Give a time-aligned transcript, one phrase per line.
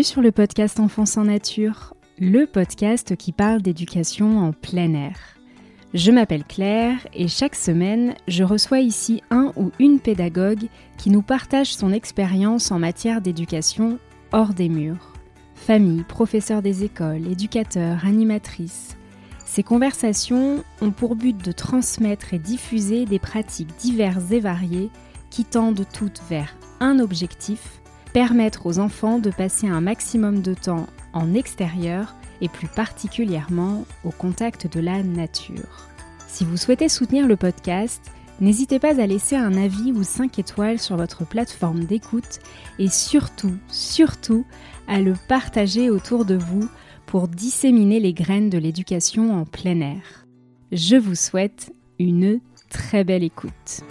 [0.00, 5.18] Bienvenue sur le podcast Enfance en Nature, le podcast qui parle d'éducation en plein air.
[5.92, 11.20] Je m'appelle Claire et chaque semaine, je reçois ici un ou une pédagogue qui nous
[11.20, 13.98] partage son expérience en matière d'éducation
[14.32, 15.12] hors des murs.
[15.54, 18.96] Famille, professeurs des écoles, éducateurs, animatrices.
[19.44, 24.88] Ces conversations ont pour but de transmettre et diffuser des pratiques diverses et variées
[25.28, 27.79] qui tendent toutes vers un objectif
[28.12, 34.10] permettre aux enfants de passer un maximum de temps en extérieur et plus particulièrement au
[34.10, 35.88] contact de la nature.
[36.26, 38.10] Si vous souhaitez soutenir le podcast,
[38.40, 42.38] n'hésitez pas à laisser un avis ou 5 étoiles sur votre plateforme d'écoute
[42.78, 44.44] et surtout, surtout,
[44.88, 46.68] à le partager autour de vous
[47.06, 50.26] pour disséminer les graines de l'éducation en plein air.
[50.72, 53.82] Je vous souhaite une très belle écoute.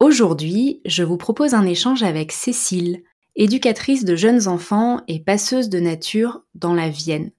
[0.00, 3.02] Aujourd'hui, je vous propose un échange avec Cécile,
[3.36, 7.32] éducatrice de jeunes enfants et passeuse de nature dans la Vienne.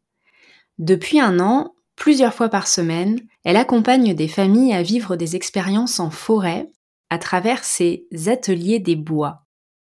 [0.78, 6.00] Depuis un an, plusieurs fois par semaine, elle accompagne des familles à vivre des expériences
[6.00, 6.70] en forêt
[7.10, 9.48] à travers ses ateliers des bois.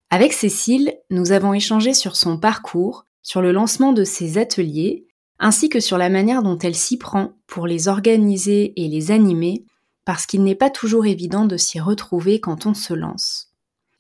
[0.10, 5.06] Avec Cécile, nous avons échangé sur son parcours, sur le lancement de ses ateliers,
[5.38, 9.66] ainsi que sur la manière dont elle s'y prend pour les organiser et les animer
[10.06, 13.52] parce qu'il n'est pas toujours évident de s'y retrouver quand on se lance.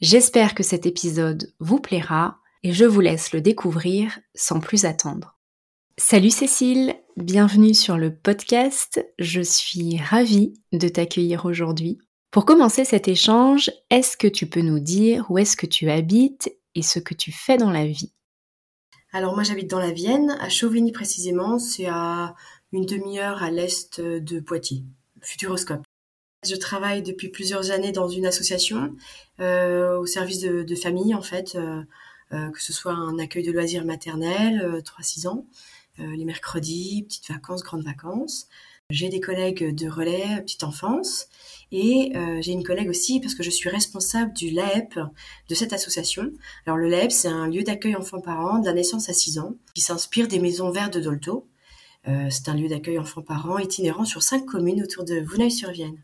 [0.02, 5.38] J'espère que cet épisode vous plaira et je vous laisse le découvrir sans plus attendre.
[5.98, 11.98] Salut Cécile, bienvenue sur le podcast, je suis ravie de t'accueillir aujourd'hui.
[12.32, 16.52] Pour commencer cet échange, est-ce que tu peux nous dire où est-ce que tu habites
[16.76, 18.12] et ce que tu fais dans la vie?
[19.14, 22.36] Alors moi j'habite dans la Vienne, à Chauvigny précisément, c'est à
[22.74, 24.84] une demi-heure à l'est de Poitiers,
[25.22, 25.86] Futuroscope.
[26.48, 28.96] Je travaille depuis plusieurs années dans une association
[29.40, 31.82] euh, au service de, de, famille en fait, euh,
[32.34, 35.46] euh, que ce soit un accueil de loisirs maternels, 3-6 ans,
[35.98, 38.48] les mercredis, petites vacances, grandes vacances.
[38.90, 41.28] J'ai des collègues de relais petite enfance
[41.72, 42.12] et
[42.42, 45.00] j'ai une collègue aussi parce que je suis responsable du LAEP
[45.50, 46.32] de cette association.
[46.66, 49.82] Alors le LAEP, c'est un lieu d'accueil enfants-parents de la naissance à 6 ans qui
[49.82, 51.48] s'inspire des maisons vertes de Dolto.
[52.06, 55.98] c'est un lieu d'accueil enfants-parents itinérant sur cinq communes autour de Vouneuil-sur-Vienne.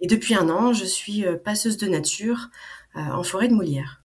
[0.00, 2.48] Et depuis un an, je suis euh, passeuse de nature
[2.96, 4.02] euh, en forêt de Molière.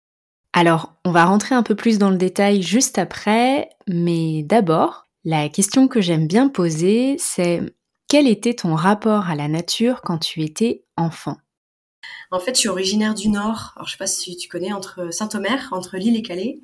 [0.53, 5.49] Alors, on va rentrer un peu plus dans le détail juste après, mais d'abord, la
[5.49, 7.61] question que j'aime bien poser, c'est
[8.09, 11.37] quel était ton rapport à la nature quand tu étais enfant?
[12.31, 13.73] En fait, je suis originaire du Nord.
[13.75, 16.61] Alors, je sais pas si tu connais entre Saint-Omer, entre Lille et Calais.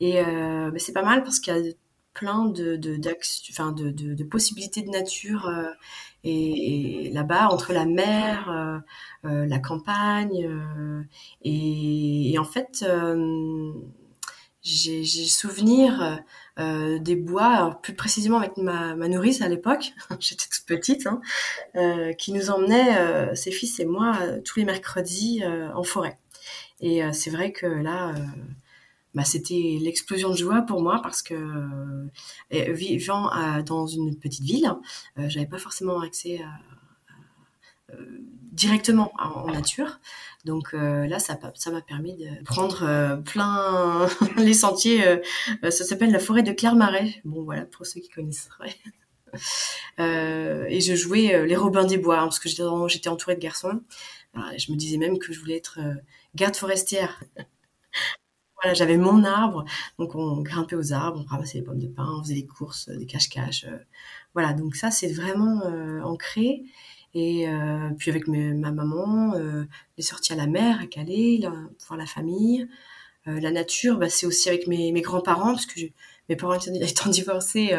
[0.00, 1.72] Et euh, bah, c'est pas mal parce qu'il y a
[2.14, 5.50] plein de, de, de, de, possibilités de nature
[6.24, 8.78] et, là-bas, entre la mer, euh,
[9.28, 11.02] euh, la campagne, euh,
[11.42, 12.84] et, en fait,
[14.62, 16.22] j'ai souvenir
[16.56, 21.20] des bois, plus précisément avec ma, ma nourrice à l'époque, j'étais toute petite, hein,
[22.18, 25.42] qui nous emmenait, ses fils et moi, tous les mercredis
[25.74, 26.18] en forêt.
[26.80, 28.14] Et c'est vrai que là,
[29.14, 33.30] bah, c'était l'explosion de joie pour moi parce que euh, vivant
[33.64, 34.72] dans une petite ville,
[35.18, 38.18] euh, j'avais pas forcément accès à, euh,
[38.50, 40.00] directement en, nature.
[40.44, 41.38] Donc là, ça
[41.70, 45.02] m'a permis de prendre plein les sentiers.
[45.62, 47.20] ça s'appelle la forêt de Clermarais.
[47.24, 48.48] Bon voilà pour ceux qui connaissent.
[49.98, 53.80] et je jouais les Robins des Bois hein, parce que j'étais entourée de garçons.
[54.34, 55.78] je me disais même que je voulais être
[56.34, 57.20] garde forestière
[58.72, 59.64] j'avais mon arbre,
[59.98, 62.88] donc on grimpait aux arbres, on ramassait les pommes de pin, on faisait des courses,
[62.88, 63.64] des cache-cache.
[63.64, 63.78] Euh,
[64.32, 66.62] voilà, donc ça c'est vraiment euh, ancré.
[67.14, 69.34] Et euh, puis avec ma maman,
[69.96, 71.52] les sorties à la mer, à Calais, là,
[71.86, 72.68] voir la famille.
[73.26, 75.78] la nature, bah, c'est aussi avec mes, grands-parents, parce que
[76.28, 77.72] mes parents étant divorcés,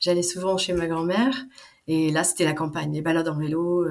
[0.00, 1.44] j'allais souvent chez ma grand-mère.
[1.86, 3.86] Et là, c'était la campagne, les balades en vélo,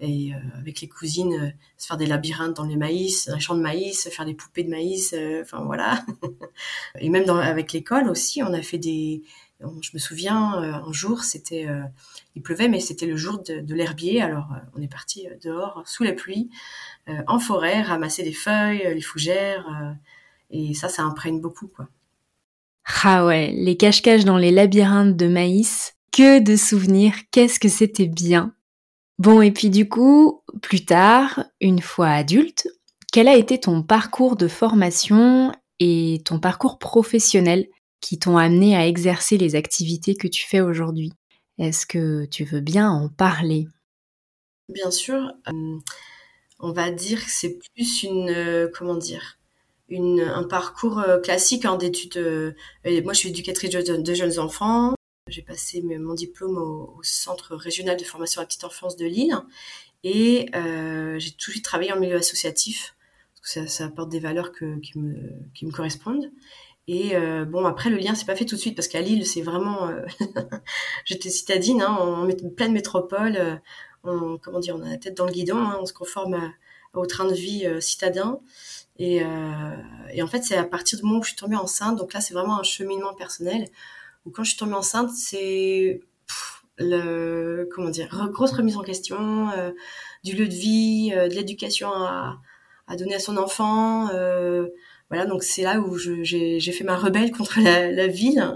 [0.00, 3.40] et euh, avec les cousines euh, se faire des labyrinthes dans les maïs, dans les
[3.40, 6.04] champs de maïs, faire des poupées de maïs, euh, enfin voilà.
[6.98, 9.22] et même dans, avec l'école aussi, on a fait des.
[9.82, 11.68] Je me souviens, un jour, c'était,
[12.34, 14.22] il pleuvait, mais c'était le jour de, de l'herbier.
[14.22, 16.48] Alors, on est parti dehors sous la pluie,
[17.26, 19.66] en forêt, ramasser des feuilles, les fougères,
[20.48, 21.88] et ça, ça imprègne beaucoup, quoi.
[23.02, 28.08] Ah ouais, les cache-caches dans les labyrinthes de maïs, que de souvenirs, qu'est-ce que c'était
[28.08, 28.54] bien.
[29.20, 32.66] Bon, et puis du coup, plus tard, une fois adulte,
[33.12, 37.68] quel a été ton parcours de formation et ton parcours professionnel
[38.00, 41.12] qui t'ont amené à exercer les activités que tu fais aujourd'hui?
[41.58, 43.68] Est-ce que tu veux bien en parler?
[44.70, 45.18] Bien sûr.
[45.48, 45.78] Euh,
[46.58, 49.38] on va dire que c'est plus une, comment dire,
[49.90, 52.54] un parcours classique en d'études.
[53.04, 54.94] moi, je suis éducatrice de, jeunes enfants.
[55.30, 59.34] J'ai passé mon diplôme au, Centre régional de formation à petite enfance de Lille
[60.04, 60.50] et
[61.18, 62.94] j'ai toujours travaillé en milieu associatif
[63.40, 66.30] parce que ça, apporte des valeurs qui, me, correspondent.
[66.86, 69.26] Et euh, bon, après, le lien s'est pas fait tout de suite parce qu'à Lille,
[69.26, 69.88] c'est vraiment.
[69.88, 70.02] Euh,
[71.04, 73.36] j'étais citadine, hein, en pleine métropole.
[73.36, 73.56] Euh,
[74.02, 76.52] on, comment dire, on a la tête dans le guidon, hein, on se conforme
[76.94, 78.40] au train de vie citadin.
[78.98, 79.22] Et,
[80.12, 82.20] et, en fait, c'est à partir du moment où je suis tombée enceinte, donc là,
[82.20, 83.66] c'est vraiment un cheminement personnel.
[84.32, 86.00] Quand je suis tombée enceinte, c'est
[86.78, 89.48] le comment dire, grosse remise en question
[90.24, 92.38] du lieu de vie, de l'éducation à,
[92.96, 94.08] donner à son enfant.
[94.10, 94.68] Euh,
[95.10, 98.54] voilà, donc c'est là où j'ai fait ma rebelle contre la, ville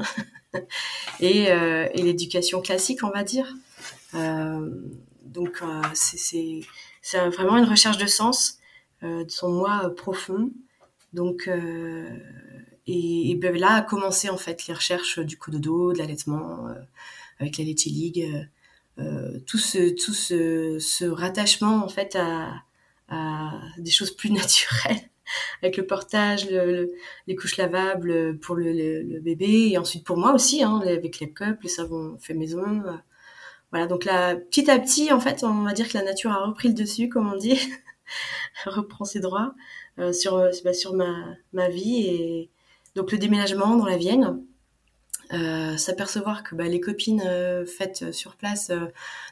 [1.21, 3.53] et, euh, et l'éducation classique, on va dire.
[4.15, 4.71] Euh,
[5.23, 6.61] donc euh, c'est
[7.31, 8.59] vraiment une recherche de sens,
[9.03, 10.51] de son moi profond.
[11.13, 11.51] Donc
[12.87, 16.69] et, et ben là a commencé en fait les recherches du cododo, de l'allaitement
[17.41, 18.49] avec la Laitier League,
[19.47, 22.53] tout ce tout ce, ce rattachement en fait à,
[23.09, 25.11] à des choses plus naturelles
[25.63, 26.49] avec le portage,
[27.27, 31.63] les couches lavables pour le, bébé et ensuite pour moi aussi, hein, avec les cups,
[31.63, 32.83] les savons fait maison.
[32.87, 32.93] Euh.
[33.71, 36.45] voilà, donc là, petit à petit, en fait, on va dire que la nature a
[36.47, 37.59] repris le dessus, comme on dit,
[38.67, 39.55] reprend ses droits
[39.99, 42.51] euh, sur, euh, bah, sur ma, ma vie et
[42.95, 44.43] donc le déménagement dans la Vienne.
[45.77, 47.23] s'apercevoir que bah, les copines
[47.67, 48.71] faites sur place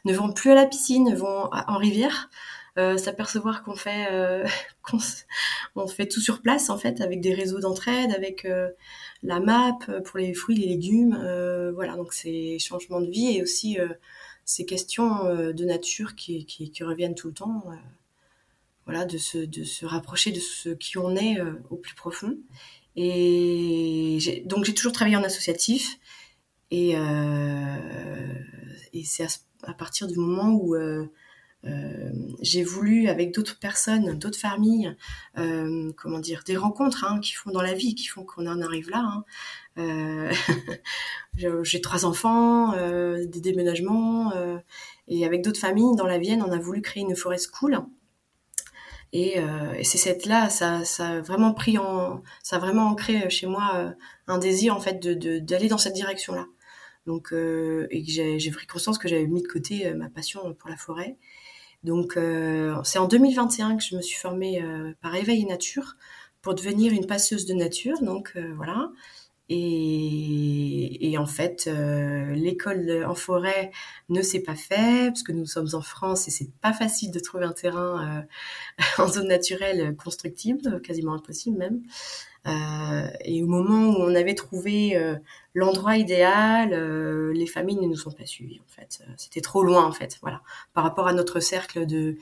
[0.04, 2.30] ne vont plus à la piscine, vont en rivière.
[2.78, 4.46] Euh, s'apercevoir qu'on fait euh,
[5.74, 8.70] on fait tout sur place en fait avec des réseaux d'entraide avec euh,
[9.22, 9.76] la map
[10.06, 11.14] pour les fruits les légumes
[11.74, 13.76] voilà donc c'est changement de vie et aussi
[14.46, 17.64] ces questions de nature qui, reviennent tout le temps
[18.86, 21.38] voilà de se de se rapprocher de ce qui on est
[21.68, 22.38] au plus profond
[22.96, 25.98] et donc j'ai toujours travaillé en associatif
[26.70, 26.94] et
[28.92, 29.26] et c'est
[29.64, 30.76] à, partir du moment où
[31.64, 32.10] euh,
[32.40, 34.96] j'ai voulu avec d'autres personnes, d'autres familles,
[35.38, 38.60] euh, comment dire, des rencontres hein, qui font dans la vie, qui font qu'on en
[38.60, 38.98] arrive là.
[38.98, 39.24] Hein.
[39.78, 40.32] Euh,
[41.62, 44.58] j'ai trois enfants, euh, des déménagements, euh,
[45.06, 47.78] et avec d'autres familles dans la Vienne, on a voulu créer une forêt school.
[49.12, 49.36] Et,
[49.76, 53.46] et c'est cette là, ça, ça a vraiment pris en, ça a vraiment ancré chez
[53.46, 53.94] moi
[54.26, 56.46] un désir en fait de d'aller dans cette direction-là.
[57.06, 61.18] Donc, et j'ai pris conscience que j'avais mis de côté ma passion pour la forêt.
[61.82, 65.96] Donc euh, c'est en 2021 que je me suis formée euh, par Éveil Nature
[66.40, 68.00] pour devenir une passeuse de nature.
[68.02, 68.90] Donc euh, voilà.
[69.54, 71.68] Et, en fait,
[72.34, 73.70] l'école en forêt
[74.08, 77.20] ne s'est pas fait parce que nous sommes en France et c'est pas facile de
[77.20, 78.24] trouver un terrain
[78.98, 81.82] en zone naturelle constructible, quasiment impossible même.
[82.46, 85.16] Euh, et au moment où on avait trouvé euh,
[85.54, 89.02] l'endroit idéal, euh, les familles ne nous ont pas suivis en fait.
[89.16, 90.42] C'était trop loin en fait, voilà,
[90.74, 92.16] par rapport à notre cercle de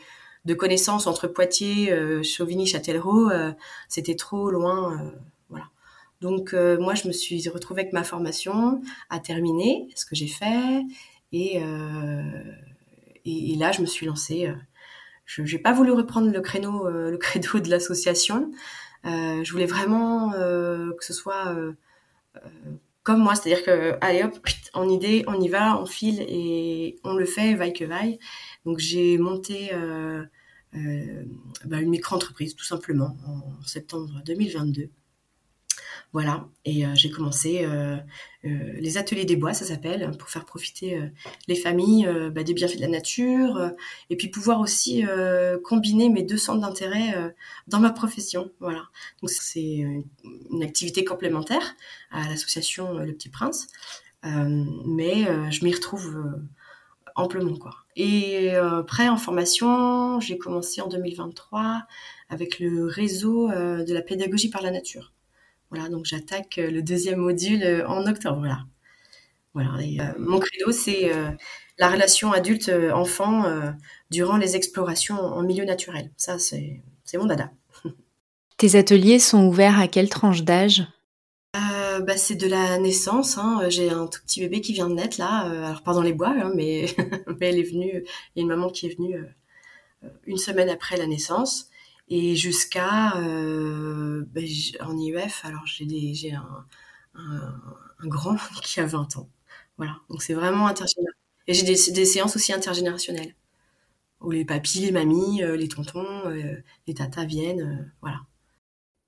[0.46, 3.28] de connaissances entre Poitiers, Chauvigny, Châtellerault,
[3.88, 5.12] c'était trop loin,
[6.20, 10.82] Donc moi je me suis retrouvée avec ma formation à terminer, ce que j'ai fait,
[11.32, 11.56] et,
[13.24, 14.52] et, et là je me suis lancée.
[15.24, 18.50] je n'ai pas voulu reprendre le créneau, le credo de l'association.
[19.06, 21.54] Euh, je voulais vraiment euh, que ce soit
[22.36, 22.42] euh,
[23.02, 24.38] comme moi, c'est-à-dire que allez hop,
[24.74, 28.18] en idée, on y va, on file et on le fait, vaille que vaille.
[28.66, 30.24] Donc j'ai monté euh,
[30.74, 31.24] euh,
[31.64, 34.90] bah, une micro-entreprise tout simplement en septembre 2022.
[36.12, 37.96] Voilà, et euh, j'ai commencé euh,
[38.44, 38.48] euh,
[38.80, 41.00] les ateliers des bois, ça s'appelle, pour faire profiter
[41.46, 43.70] les familles bah, des bienfaits de la nature,
[44.08, 45.04] et puis pouvoir aussi
[45.64, 47.32] combiner mes deux centres d'intérêt
[47.68, 48.50] dans ma profession.
[48.58, 48.88] Voilà,
[49.22, 49.84] donc c'est
[50.50, 51.76] une activité complémentaire
[52.10, 53.68] à l'association Le Petit Prince,
[54.24, 56.40] mais je m'y retrouve
[57.14, 57.76] amplement quoi.
[57.96, 61.82] Et après en formation, j'ai commencé en 2023
[62.30, 65.12] avec le réseau de la pédagogie par la nature.
[65.70, 68.38] Voilà, donc j'attaque euh, le deuxième module euh, en octobre.
[68.38, 68.64] Voilà.
[69.54, 69.70] Voilà.
[69.78, 71.10] Euh, mon credo, c'est
[71.78, 73.74] la relation adulte-enfant
[74.10, 76.12] durant les explorations en milieu naturel.
[76.16, 76.82] Ça, c'est
[77.14, 77.50] mon dada.
[78.58, 80.84] Tes ateliers sont ouverts à quelle tranche d'âge?
[81.52, 83.38] Bah, c'est de la naissance.
[83.38, 83.68] Hein.
[83.68, 85.40] J'ai un tout petit bébé qui vient de naître là.
[85.66, 86.86] alors pas dans les bois, hein, mais,
[87.40, 88.04] mais elle est venue.
[88.34, 89.20] Il y a une maman qui est venue
[90.26, 91.69] une semaine après la naissance
[92.10, 94.46] et jusqu'à euh, ben,
[94.80, 96.66] en IEF alors j'ai un,
[97.14, 97.60] un,
[98.00, 99.28] un, grand qui a 20 ans
[99.78, 101.14] voilà donc c'est vraiment intergénérationnel
[101.46, 103.34] et j'ai des, des séances aussi intergénérationnelles
[104.20, 106.28] où les papis, les mamies, les tontons,
[106.86, 108.20] les tatas viennent, voilà.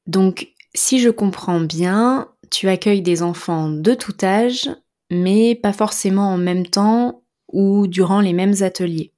[0.06, 4.70] Donc, si je comprends bien, tu accueilles des enfants de tout âge,
[5.10, 9.11] mais pas forcément en même temps ou durant les mêmes ateliers.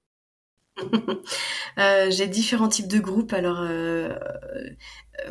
[1.77, 3.33] Euh, j'ai différents types de groupes.
[3.33, 4.15] Alors, euh,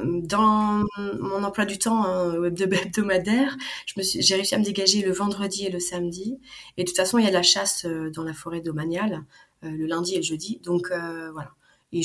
[0.04, 3.56] dans mon emploi du temps hein, hebdomadaire,
[3.96, 6.38] j'ai réussi à me dégager le vendredi et le samedi.
[6.76, 9.24] Et de toute façon, il y a de la chasse euh, dans la forêt domaniale
[9.62, 10.60] le lundi et le jeudi.
[10.66, 11.54] Donc voilà.
[11.94, 12.02] Et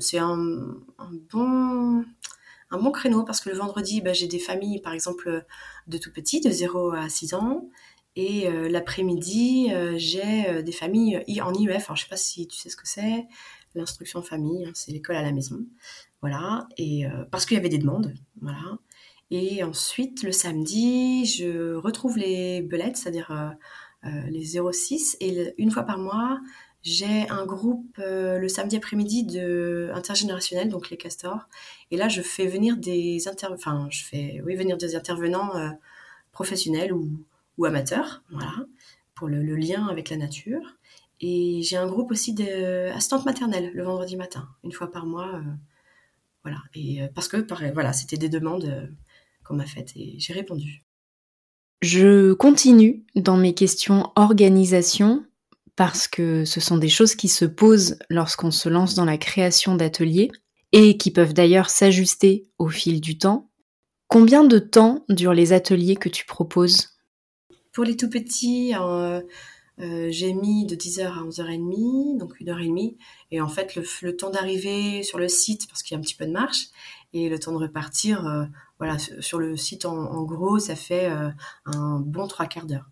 [0.00, 0.38] c'est un,
[1.30, 2.02] bon
[2.70, 5.44] un bon créneau parce que le vendredi, bah, j'ai des familles, par exemple,
[5.86, 7.68] de tout petits, de 0 à 6 ans.
[8.16, 11.86] Et euh, l'après-midi, euh, j'ai euh, des familles en IEF.
[11.86, 13.26] Alors, je sais pas si tu sais ce que c'est.
[13.74, 15.58] L'instruction famille, hein, c'est l'école à la maison.
[16.20, 16.68] Voilà.
[16.78, 18.14] Et parce qu'il y avait des demandes.
[18.40, 18.78] Voilà.
[19.30, 23.56] Et ensuite, le samedi, je retrouve les belettes, c'est-à-dire
[24.04, 25.16] les 06.
[25.20, 26.40] Et une fois par mois,
[26.82, 31.46] j'ai un groupe le samedi après-midi de intergénérationnel, donc les castors.
[31.90, 33.48] Et là, je fais venir des inter...
[33.90, 35.52] je fais oui venir des intervenants
[36.32, 37.10] professionnels ou
[37.58, 38.66] ou amateurs, voilà,
[39.14, 40.62] pour le, lien avec la nature.
[41.20, 45.34] Et j'ai un groupe aussi d'assistantes maternelles le vendredi matin, une fois par mois.
[45.34, 45.42] Euh,
[46.42, 46.58] voilà.
[46.74, 48.86] Et euh, parce que, voilà, c'était des demandes euh,
[49.44, 50.84] qu'on m'a faites et j'ai répondu.
[51.82, 55.24] Je continue dans mes questions organisation
[55.76, 59.74] parce que ce sont des choses qui se posent lorsqu'on se lance dans la création
[59.74, 60.30] d'ateliers
[60.72, 63.50] et qui peuvent d'ailleurs s'ajuster au fil du temps.
[64.08, 66.93] Combien de temps durent les ateliers que tu proposes?
[67.74, 69.20] Pour les tout petits, euh,
[69.80, 72.96] euh, j'ai mis de 10h à 11h30, donc une heure et demie.
[73.32, 76.14] Et en fait, le, temps d'arriver sur le site, parce qu'il y a un petit
[76.14, 76.68] peu de marche,
[77.12, 78.44] et le temps de repartir, euh,
[78.78, 81.06] voilà, sur le site en, gros, ça fait
[81.64, 82.88] un bon trois quarts d'heure.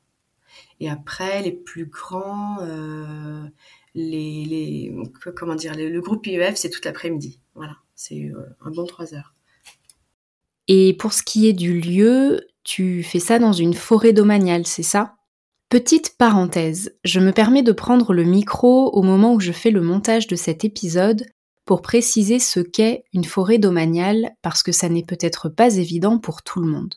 [0.81, 2.59] Et après, les plus grands,
[3.95, 4.95] les, les,
[5.37, 7.41] comment dire, le groupe IEF, c'est toute l'après-midi.
[7.55, 9.35] Voilà, c'est un bon trois heures.
[10.69, 14.83] Et pour ce qui est du lieu, tu fais ça dans une forêt domaniale, c'est
[14.83, 15.15] ça?
[15.69, 19.81] Petite parenthèse, je me permets de prendre le micro au moment où je fais le
[19.81, 21.25] montage de cet épisode
[21.65, 26.43] pour préciser ce qu'est une forêt domaniale parce que ça n'est peut-être pas évident pour
[26.43, 26.95] tout le monde.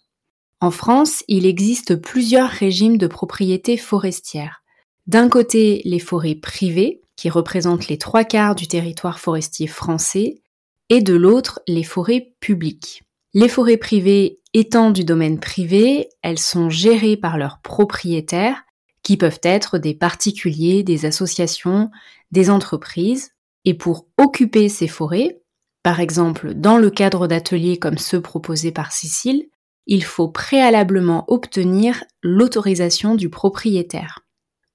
[0.60, 4.63] En France, il existe plusieurs régimes de propriété forestière.
[5.07, 10.41] D'un côté, les forêts privées, qui représentent les trois quarts du territoire forestier français,
[10.89, 13.03] et de l'autre, les forêts publiques.
[13.34, 18.63] Les forêts privées étant du domaine privé, elles sont gérées par leurs propriétaires,
[19.03, 21.91] qui peuvent être des particuliers, des associations,
[22.31, 23.31] des entreprises.
[23.65, 25.41] Et pour occuper ces forêts,
[25.83, 29.50] par exemple dans le cadre d'ateliers comme ceux proposés par Cécile,
[29.88, 34.21] il faut préalablement obtenir l'autorisation du propriétaire.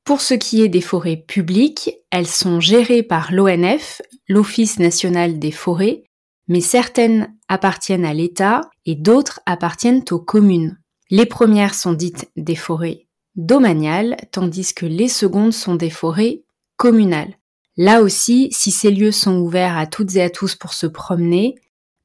[0.04, 5.52] Pour ce qui est des forêts publiques, elles sont gérées par l'ONF, l'Office national des
[5.52, 6.04] forêts,
[6.50, 10.78] mais certaines appartiennent à l'État et d'autres appartiennent aux communes.
[11.08, 16.42] Les premières sont dites des forêts domaniales, tandis que les secondes sont des forêts
[16.76, 17.36] communales.
[17.76, 21.54] Là aussi, si ces lieux sont ouverts à toutes et à tous pour se promener,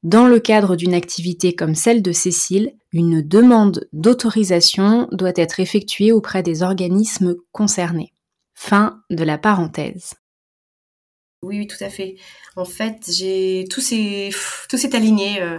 [0.04, 6.12] dans le cadre d'une activité comme celle de Cécile, une demande d'autorisation doit être effectuée
[6.12, 8.12] auprès des organismes concernés.
[8.54, 10.14] Fin de la parenthèse.
[11.42, 12.16] Oui, oui, tout à fait.
[12.56, 14.30] En fait, j'ai tout s'est
[14.68, 15.58] tout s'est aligné euh,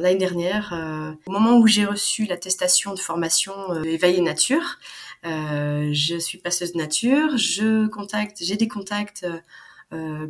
[0.00, 4.78] l'année dernière euh, au moment où j'ai reçu l'attestation de formation euh, éveil nature.
[5.22, 9.26] je suis passeuse nature, je contacte, j'ai des contacts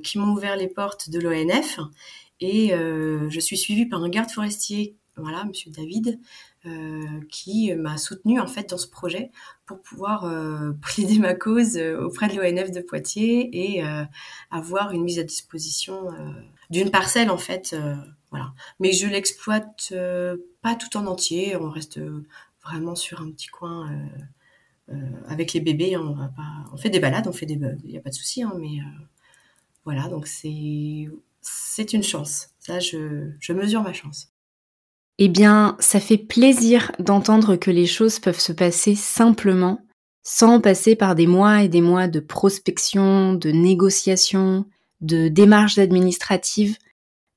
[0.02, 1.80] qui m'ont ouvert les portes de l'ONF
[2.40, 6.20] et je suis suivie par un garde forestier, voilà, Monsieur David,
[7.30, 9.30] qui m'a soutenue en fait dans ce projet
[9.66, 13.82] pour pouvoir euh, plaider ma cause euh, auprès de l'ONF de Poitiers et
[14.50, 16.08] avoir une mise à disposition
[16.70, 17.76] d'une parcelle en fait
[18.30, 18.52] voilà.
[18.80, 19.92] Mais je l'exploite
[20.62, 21.56] pas tout en entier.
[21.56, 22.00] On reste
[22.64, 23.90] vraiment sur un petit coin
[25.28, 27.90] avec les bébés hein, on va pas on fait des balades on fait des il
[27.90, 28.78] y a pas de souci hein, mais
[29.84, 30.08] voilà.
[30.08, 31.08] Donc c'est
[31.40, 32.48] c'est une chance.
[32.58, 34.33] Ça je je mesure ma chance
[35.18, 39.80] eh bien, ça fait plaisir d'entendre que les choses peuvent se passer simplement,
[40.22, 44.64] sans passer par des mois et des mois de prospection, de négociation,
[45.00, 46.78] de démarches administratives,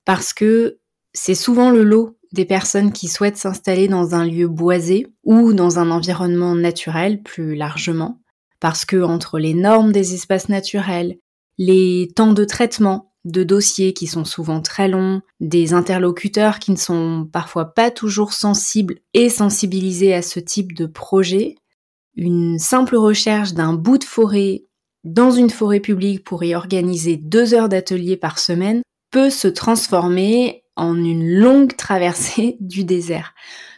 [0.06, 0.80] parce que
[1.14, 5.80] c'est souvent le lot des personnes qui souhaitent s'installer dans un lieu boisé ou dans
[5.80, 8.20] un environnement naturel plus largement,
[8.60, 11.18] parce que entre les normes des espaces naturels,
[11.58, 16.78] les temps de traitement, de dossiers qui sont souvent très longs, des interlocuteurs qui ne
[16.78, 21.56] sont parfois pas toujours sensibles et sensibilisés à ce type de projet,
[22.16, 24.64] une simple recherche d'un bout de forêt
[25.04, 28.82] dans une forêt publique pour y organiser deux heures d'atelier par semaine
[29.12, 33.34] peut se transformer en une longue traversée du désert.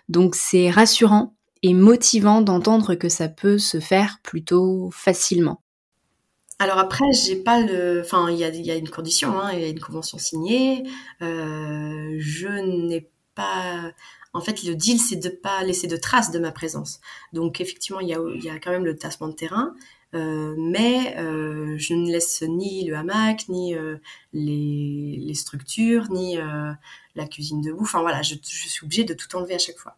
[0.07, 5.61] Donc c'est rassurant et motivant d'entendre que ça peut se faire plutôt facilement.
[6.59, 9.61] Alors après, j'ai pas le, enfin il y a, y a, une condition, hein, il
[9.61, 10.83] y a une convention signée.
[11.21, 13.93] Euh, je n'ai pas,
[14.33, 16.99] en fait, le deal c'est de pas laisser de traces de ma présence.
[17.31, 19.73] Donc effectivement, il y a, il y a quand même le tassement de terrain,
[20.15, 23.97] euh, mais euh, je ne laisse ni le hamac, ni euh,
[24.33, 26.71] les, les, structures, ni euh,
[27.15, 27.83] la cuisine debout.
[27.83, 29.97] Enfin voilà, je, je, suis obligée de tout enlever à chaque fois.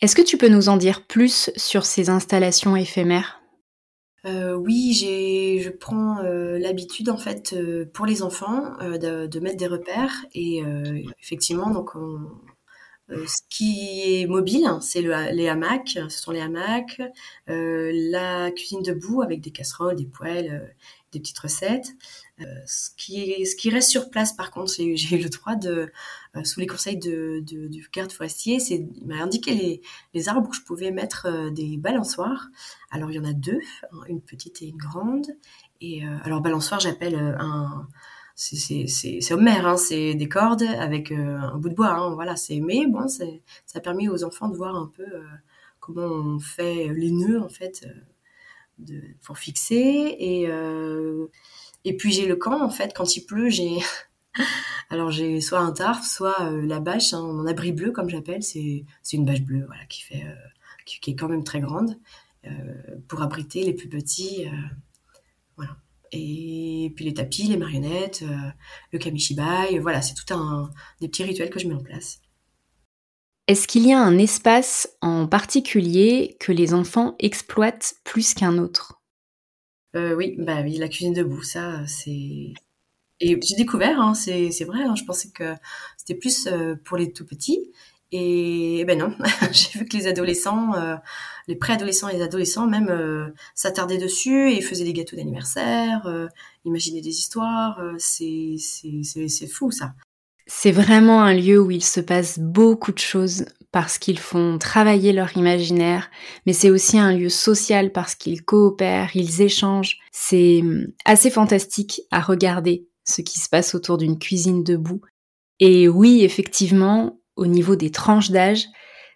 [0.00, 3.39] Est-ce que tu peux nous en dire plus sur ces installations éphémères?
[4.26, 9.40] Euh, oui, j'ai, je prends euh, l'habitude en fait euh, pour les enfants de, de,
[9.40, 10.62] mettre des repères et
[11.22, 12.20] effectivement donc on,
[13.10, 17.00] ce qui est mobile, c'est le, les hamacs, ce sont les hamacs,
[17.46, 20.74] la cuisine debout avec des casseroles, des poêles,
[21.12, 21.92] des petites recettes.
[22.40, 25.92] Euh, ce, qui reste sur place, par contre, j'ai eu le droit de,
[26.36, 29.80] euh, sous les conseils du garde forestier, c'est, il m'a indiqué
[30.14, 32.48] les, arbres où je pouvais mettre euh, des balançoires.
[32.90, 33.60] Alors, il y en a deux,
[34.08, 35.26] une petite et une grande.
[35.80, 37.88] Et alors, balançoire, j'appelle un
[38.40, 42.36] c'est homère, hein, c'est des cordes avec euh, un bout de bois, hein, voilà.
[42.36, 43.24] C'est mais bon, ça
[43.74, 45.24] a permis aux enfants de voir un peu euh,
[45.78, 47.92] comment on fait les nœuds en fait euh,
[48.78, 50.16] de, pour fixer.
[51.84, 52.94] Et puis j'ai le camp en fait.
[52.94, 53.78] Quand il pleut, j'ai
[54.90, 58.84] alors j'ai soit un tarp, soit la bâche, hein, mon abri bleu comme j'appelle, c'est
[59.12, 60.24] une bâche bleue, qui fait
[60.86, 61.98] qui, qui, est quand même très grande
[63.08, 64.46] pour abriter les plus petits,
[65.56, 65.76] voilà
[66.12, 68.50] et puis les tapis, les marionnettes, euh,
[68.92, 72.20] le kamishibai, voilà, c'est tout un des petits rituels que je mets en place.
[73.48, 79.02] Est-ce qu'il y a un espace en particulier que les enfants exploitent plus qu'un autre?
[79.96, 82.52] Euh, Oui, bah oui, la cuisine debout, ça, c'est
[83.20, 85.54] et j'ai découvert, hein, c'est vrai, hein, je pensais que
[85.96, 87.72] c'était plus euh, pour les tout petits.
[88.12, 89.14] Et, ben non,
[89.52, 90.96] j'ai vu que les adolescents, euh,
[91.46, 96.26] les préadolescents et les adolescents même euh, s'attardaient dessus et faisaient des gâteaux d'anniversaire, euh,
[96.64, 97.78] imaginaient des histoires.
[97.80, 99.92] Euh, c'est c'est fou ça.
[100.46, 105.12] C'est vraiment un lieu où il se passe beaucoup de choses parce qu'ils font travailler
[105.12, 106.10] leur imaginaire,
[106.44, 109.98] mais c'est aussi un lieu social parce qu'ils coopèrent, ils échangent.
[110.10, 115.00] C'est hum, assez fantastique à regarder ce qui se passe autour d'une cuisine debout.
[115.60, 118.66] Et oui, effectivement, au niveau des tranches d'âge,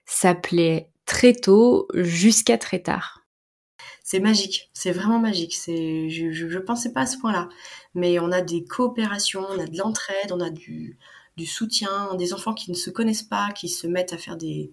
[0.07, 3.25] ça plaît très tôt jusqu'à très tard.
[4.03, 5.55] C'est magique, c'est vraiment magique.
[5.55, 7.49] C'est, je, je, pensais pas à ce point-là,
[7.95, 10.99] mais on a des coopérations, on a de l'entraide, on a du,
[11.47, 14.71] soutien, des enfants qui ne se connaissent pas, qui se mettent à faire des,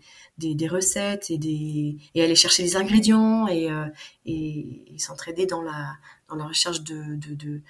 [0.70, 5.98] recettes et, aller chercher des ingrédients et, euh, s'entraider dans la,
[6.30, 7.62] recherche de,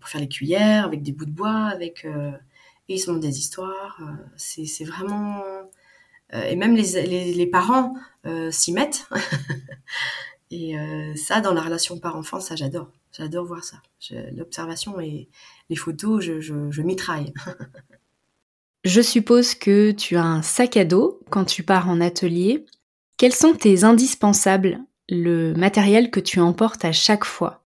[0.00, 2.32] pour faire les cuillères avec des bouts de bois, avec euh,
[2.88, 3.98] ils se des histoires.
[4.00, 5.42] Euh, c'est vraiment
[6.32, 7.94] euh, et même les parents
[8.26, 9.08] euh, s'y mettent.
[10.50, 10.74] et
[11.16, 12.90] ça, dans la relation parent-enfant, ça j'adore.
[13.16, 13.76] J'adore voir ça.
[14.32, 15.28] L'observation et
[15.70, 17.32] les photos, je, je, je mitraille.
[18.84, 22.66] je suppose que tu as un sac à dos quand tu pars en atelier.
[23.16, 27.63] Quels sont tes indispensables, le matériel que tu emportes à chaque fois?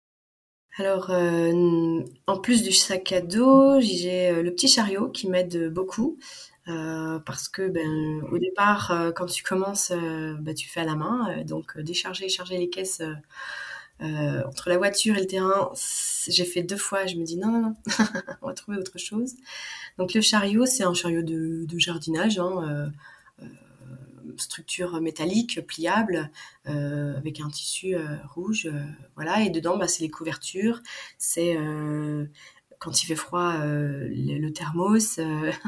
[0.82, 5.72] Alors, euh, en plus du sac à dos, j'ai euh, le petit chariot qui m'aide
[5.72, 6.18] beaucoup.
[6.68, 11.44] Euh, parce que ben, au départ, quand tu commences, ben, tu fais à la main.
[11.44, 13.04] donc, décharger et charger les caisses
[14.00, 15.72] entre la voiture et le terrain,
[16.28, 17.06] j'ai fait deux fois.
[17.06, 17.76] Je me dis non, non, non,
[18.42, 19.36] on va trouver autre chose.
[20.00, 22.40] Donc, le chariot, c'est un chariot de, de jardinage.
[22.40, 22.92] Hein,
[24.38, 26.32] structure métallique pliable
[26.68, 28.84] euh, avec un tissu euh, rouge, euh,
[29.16, 29.44] voilà.
[29.44, 30.82] Et dedans, bah, c'est les couvertures,
[31.18, 31.58] c'est
[32.80, 35.20] quand il fait froid, le, thermos,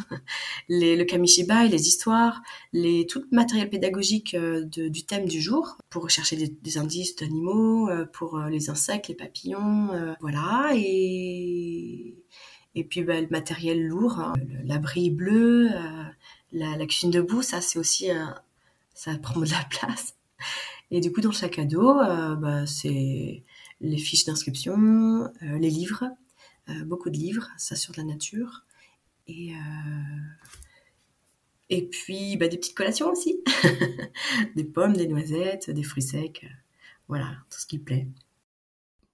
[0.70, 2.42] les, le kamishiba et les histoires,
[2.74, 7.88] les, tout le matériel pédagogique du thème du jour pour rechercher des, des indices d'animaux,
[8.14, 10.72] pour les insectes, les papillons, voilà.
[10.76, 12.16] Et,
[12.74, 15.70] et puis bah, le matériel lourd, hein, l'abri bleu,
[16.52, 18.36] la, la, cuisine debout, ça c'est aussi un,
[18.94, 20.16] ça prend de la place.
[20.92, 23.44] Et du coup, dans le sac à dos, bah, c'est
[23.84, 26.06] les fiches d'inscription, euh, les livres,
[26.70, 28.64] euh, beaucoup de livres, ça sur la nature.
[29.28, 29.54] Et,
[31.70, 33.44] euh, puis, bah, des petites collations aussi.
[34.56, 36.46] des pommes, des noisettes, des fruits secs.
[37.08, 38.08] voilà, tout ce qui plaît.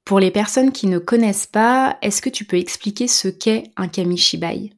[0.06, 3.88] Pour les personnes qui ne connaissent pas, est-ce que tu peux expliquer ce qu'est un
[3.88, 4.74] kamishibai?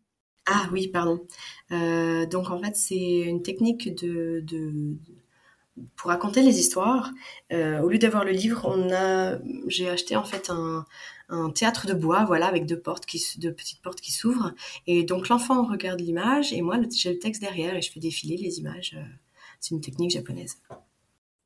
[0.54, 1.26] Ah oui, pardon.
[1.72, 4.44] Euh, donc en fait, c'est une technique de,
[5.96, 7.12] pour raconter les histoires,
[7.52, 8.78] au lieu d'avoir le livre,
[9.68, 10.86] j'ai acheté en fait un,
[11.56, 12.82] théâtre de bois, voilà, avec deux
[13.38, 14.54] deux petites portes qui s'ouvrent.
[14.88, 18.36] Et donc l'enfant regarde l'image et moi j'ai le texte derrière et je fais défiler
[18.36, 18.98] les images.
[19.62, 20.58] C'est une technique japonaise.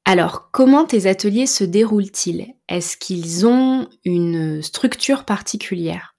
[0.06, 2.54] Alors, comment tes ateliers se déroulent-ils?
[2.70, 6.15] Est-ce qu'ils ont une structure particulière?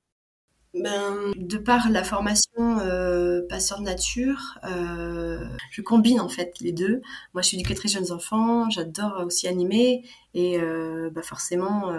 [0.82, 7.00] Ben, de par la formation euh, passeur nature, euh, je combine en fait les deux.
[7.34, 11.92] Moi, je suis éducatrice jeunes enfants, j'adore aussi animer et euh, bah forcément,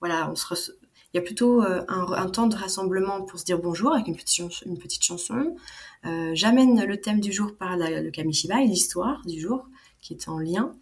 [0.00, 0.72] voilà, on se
[1.12, 4.36] il y a plutôt un, temps de rassemblement pour se dire bonjour avec une petite,
[4.36, 4.64] chanson.
[4.64, 5.56] Une petite chanson.
[6.04, 9.66] J'amène le thème du jour par le kamishiba et l'histoire du jour
[10.00, 10.74] qui est en lien.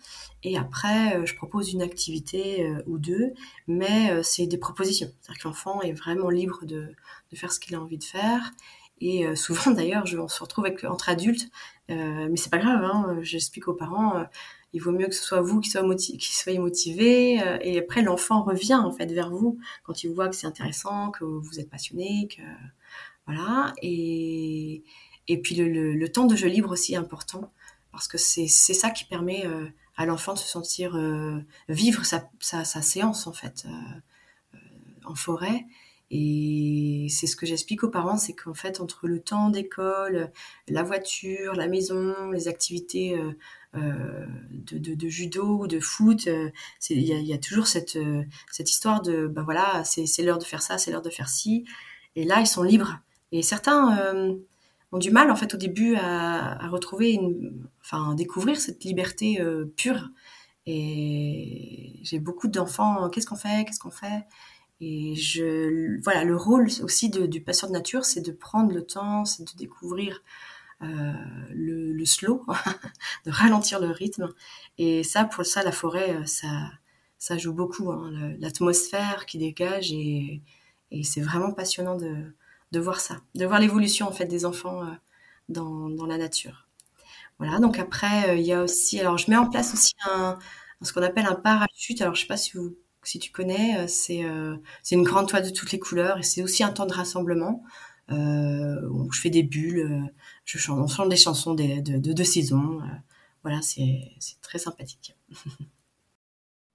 [0.42, 3.32] Et après, euh, je propose une activité euh, ou deux,
[3.66, 5.10] mais euh, c'est des propositions.
[5.20, 6.94] C'est-à-dire que l'enfant est vraiment libre de,
[7.32, 8.52] de faire ce qu'il a envie de faire.
[9.00, 11.48] Et souvent, d'ailleurs, on se retrouve avec, entre adultes,
[11.88, 12.82] mais c'est pas grave.
[12.82, 14.26] Hein, J'explique aux parents,
[14.72, 17.34] il vaut mieux que ce soit vous qui, soit qui soyez motivés.
[17.60, 21.22] et après, l'enfant revient en fait vers vous quand il voit que c'est intéressant, que
[21.22, 22.42] vous êtes passionné, que
[23.26, 23.72] voilà.
[23.82, 24.82] Et
[25.28, 27.52] et puis le, le, le temps de jeu libre aussi est important
[27.92, 29.44] parce que c'est ça qui permet
[29.98, 33.70] à l'enfant de se sentir euh, vivre sa, sa, séance en fait euh,
[34.54, 34.58] euh,
[35.04, 35.66] en forêt.
[36.10, 40.30] Et c'est ce que j'explique aux parents, c'est qu'en fait entre le temps d'école,
[40.68, 43.14] la voiture, la maison, les activités
[43.74, 46.26] euh, de, de, judo ou de foot,
[46.88, 47.98] il y a, toujours cette,
[48.50, 51.66] cette histoire de ben voilà, c'est l'heure de faire ça, c'est l'heure de faire ci.
[52.16, 53.00] Et là, ils sont libres.
[53.30, 54.38] Et certains
[54.92, 59.40] ont du mal en fait au début à, à retrouver, une, enfin découvrir cette liberté
[59.40, 60.10] euh, pure.
[60.66, 63.08] Et j'ai beaucoup d'enfants.
[63.10, 64.26] Qu'est-ce qu'on fait Qu'est-ce qu'on fait?
[64.80, 69.24] Et je, voilà, le rôle aussi du passeur de nature, c'est de prendre le temps,
[69.24, 70.22] c'est de découvrir
[70.82, 71.12] euh,
[71.50, 72.44] le, slow,
[73.26, 74.28] de ralentir le rythme.
[74.78, 76.70] Et ça, pour ça, la forêt, euh, ça,
[77.18, 77.90] ça joue beaucoup.
[77.90, 80.42] Hein, L'atmosphère qui dégage et
[81.02, 82.32] c'est vraiment passionnant de,
[82.72, 84.90] de voir ça, de voir l'évolution en fait des enfants euh,
[85.48, 86.68] dans, dans, la nature.
[87.38, 89.94] Voilà, donc après euh, il y a aussi, alors je mets en place aussi
[90.82, 92.00] ce qu'on appelle un parachute.
[92.02, 94.24] Alors je sais pas si tu connais, euh, c'est
[94.82, 97.62] c'est une grande toile de toutes les couleurs et c'est aussi un temps de rassemblement
[98.10, 100.10] où je fais des bulles,
[100.46, 102.80] je chante, on chante des chansons de, de, de, saison.
[103.42, 105.14] voilà, c'est très sympathique.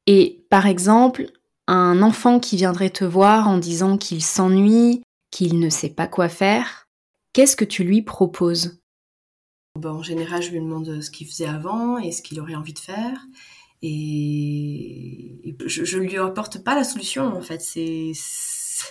[0.05, 1.31] Et par exemple,
[1.67, 5.03] un enfant qui viendrait te voir en disant qu'il s'ennuie,
[5.33, 6.87] qu'il ne sait pas quoi faire,
[7.33, 8.79] qu'est-ce que tu lui proposes?
[9.79, 12.73] Ben, En général, je lui demande ce qu'il faisait avant et ce qu'il aurait envie
[12.73, 13.19] de faire.
[13.81, 17.61] Et je, ne lui apporte pas la solution, en fait.
[17.61, 18.11] C'est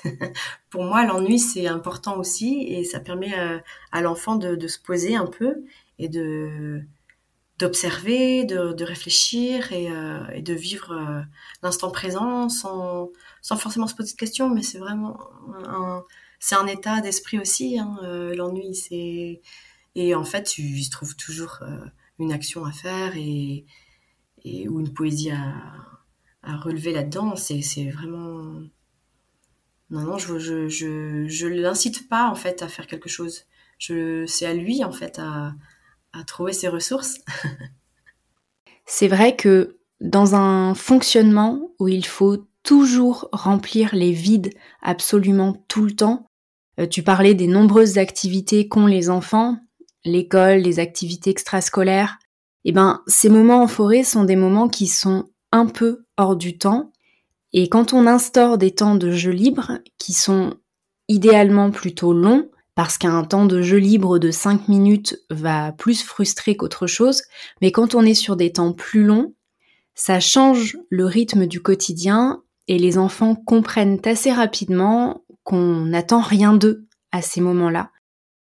[0.71, 3.33] pour moi l'ennui c'est important aussi et ça permet
[3.93, 5.65] à, l'enfant de, se poser un peu
[5.99, 6.81] et de
[7.59, 11.23] d'observer, de, réfléchir euh, et, de vivre euh,
[11.63, 15.17] l'instant présent sans, sans forcément se poser de questions, mais c'est vraiment
[15.65, 16.03] un,
[16.43, 17.79] c'est un état d'esprit aussi.
[17.79, 19.41] Hein, euh, L'ennui, c'est
[19.95, 21.85] et en fait, il se trouve toujours euh,
[22.19, 23.65] une action à faire et,
[24.69, 27.37] ou une poésie à, relever là-dedans.
[27.37, 28.61] C'est, vraiment
[29.91, 33.45] non, non, je je je, je l'incite pas en fait à faire quelque chose.
[33.79, 35.55] C'est à lui en fait à,
[36.13, 37.21] à trouver ses ressources.
[38.85, 45.85] c'est vrai que dans un fonctionnement où il faut toujours remplir les vides absolument tout
[45.85, 46.29] le temps,
[46.91, 49.59] tu parlais des nombreuses activités qu'ont les enfants,
[50.05, 52.19] l'école, les activités extrascolaires.
[52.65, 56.59] Eh ben, ces moments en forêt sont des moments qui sont un peu hors du
[56.59, 56.93] temps.
[57.53, 60.55] Et quand on instaure des temps de jeu libre, qui sont
[61.09, 66.57] idéalement plutôt longs, parce qu'un temps de jeu libre de 5 minutes va plus frustrer
[66.57, 67.23] qu'autre chose,
[67.61, 69.35] mais quand on est sur des temps plus longs,
[69.95, 76.53] ça change le rythme du quotidien et les enfants comprennent assez rapidement qu'on n'attend rien
[76.53, 77.91] d'eux à ces moments-là.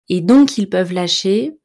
[0.10, 1.58] Et donc ils peuvent lâcher.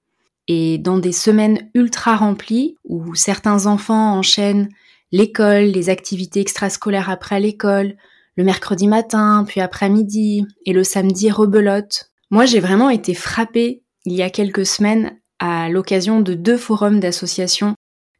[0.48, 4.68] Et dans des semaines ultra remplies, où certains enfants enchaînent
[5.12, 7.96] l'école, les activités extrascolaires après l'école,
[8.36, 12.10] le mercredi matin, puis après-midi, et le samedi rebelote.
[12.30, 17.00] Moi, j'ai vraiment été frappée il y a quelques semaines à l'occasion de deux forums
[17.00, 17.74] d'associations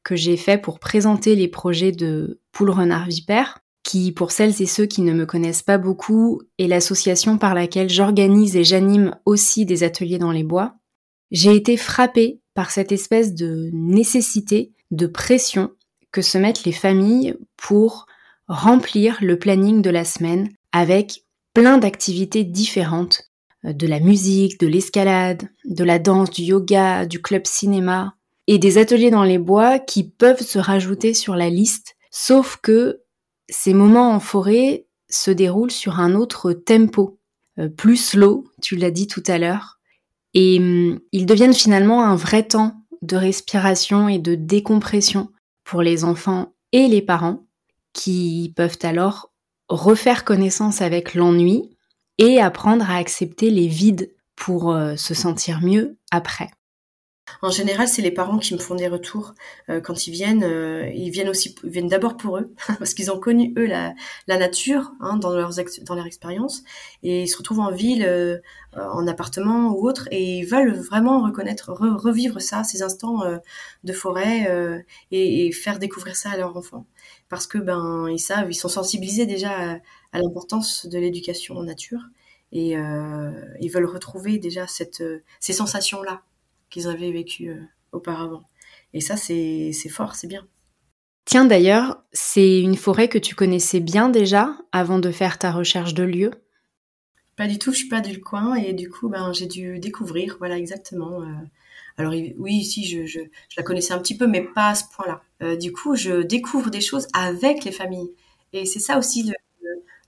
[0.05, 3.59] que j'ai fait pour présenter les projets de Poule Renard Vipère
[3.91, 7.91] qui, pour celles et ceux qui ne me connaissent pas beaucoup, est l'association par laquelle
[7.91, 10.77] j'organise et j'anime aussi des ateliers dans les bois,
[11.33, 15.73] j'ai été frappée par cette espèce de nécessité, de pression
[16.13, 18.07] que se mettent les familles pour
[18.47, 23.25] remplir le planning de la semaine avec plein d'activités différentes,
[23.65, 28.15] euh, de la musique, de l'escalade, de la danse, du yoga, du club cinéma.
[28.47, 33.01] et des ateliers dans les bois qui peuvent se rajouter sur la liste, sauf que
[33.51, 37.19] ces moments en forêt se déroulent sur un autre tempo,
[37.59, 39.81] euh, plus slow, tu l'as dit tout à l'heure,
[40.35, 45.31] et hum, ils deviennent finalement un vrai temps de respiration et de décompression
[45.65, 47.47] pour les enfants et les parents,
[47.93, 49.33] qui peuvent alors
[49.69, 51.77] refaire connaissance avec l'ennui
[52.19, 56.51] et apprendre à accepter les vides pour euh, se sentir mieux après.
[57.43, 59.35] En général, c'est les parents qui me font des retours
[59.69, 60.45] euh, quand ils viennent.
[60.45, 63.95] Euh, ils viennent aussi, ils viennent d'abord pour eux parce qu'ils ont connu eux la,
[64.27, 66.63] la nature hein, dans leurs dans leur expérience
[67.03, 68.39] et ils se retrouvent en ville, euh,
[68.75, 73.23] en appartement ou autre et ils veulent vraiment reconnaître, revivre ça, ces instants
[73.85, 76.87] de forêt et, et, faire découvrir ça à leurs enfants
[77.29, 79.73] parce que ben ils savent, ils sont sensibilisés déjà à,
[80.13, 82.01] à l'importance de l'éducation en nature
[82.53, 82.77] et
[83.61, 85.03] ils veulent retrouver déjà cette
[85.41, 86.23] ces sensations là
[86.71, 87.61] qu'ils avaient vécu euh,
[87.93, 88.45] auparavant.
[88.95, 90.47] Et ça, c'est fort, c'est bien.
[91.25, 95.95] Tiens, d'ailleurs, c'est une forêt que tu connaissais bien déjà avant de faire ta recherche
[95.95, 96.31] de lieu?
[97.37, 100.37] Pas du tout, je suis pas du coin et du coup, ben, j'ai dû découvrir,
[100.39, 101.23] voilà, exactement.
[101.23, 101.27] Euh.
[101.97, 103.21] Alors oui, si, je, je,
[103.57, 105.23] la connaissais un petit peu, mais pas à ce point-là.
[105.43, 108.11] Euh, du coup, je découvre des choses avec les familles.
[108.53, 109.35] Et c'est ça aussi le,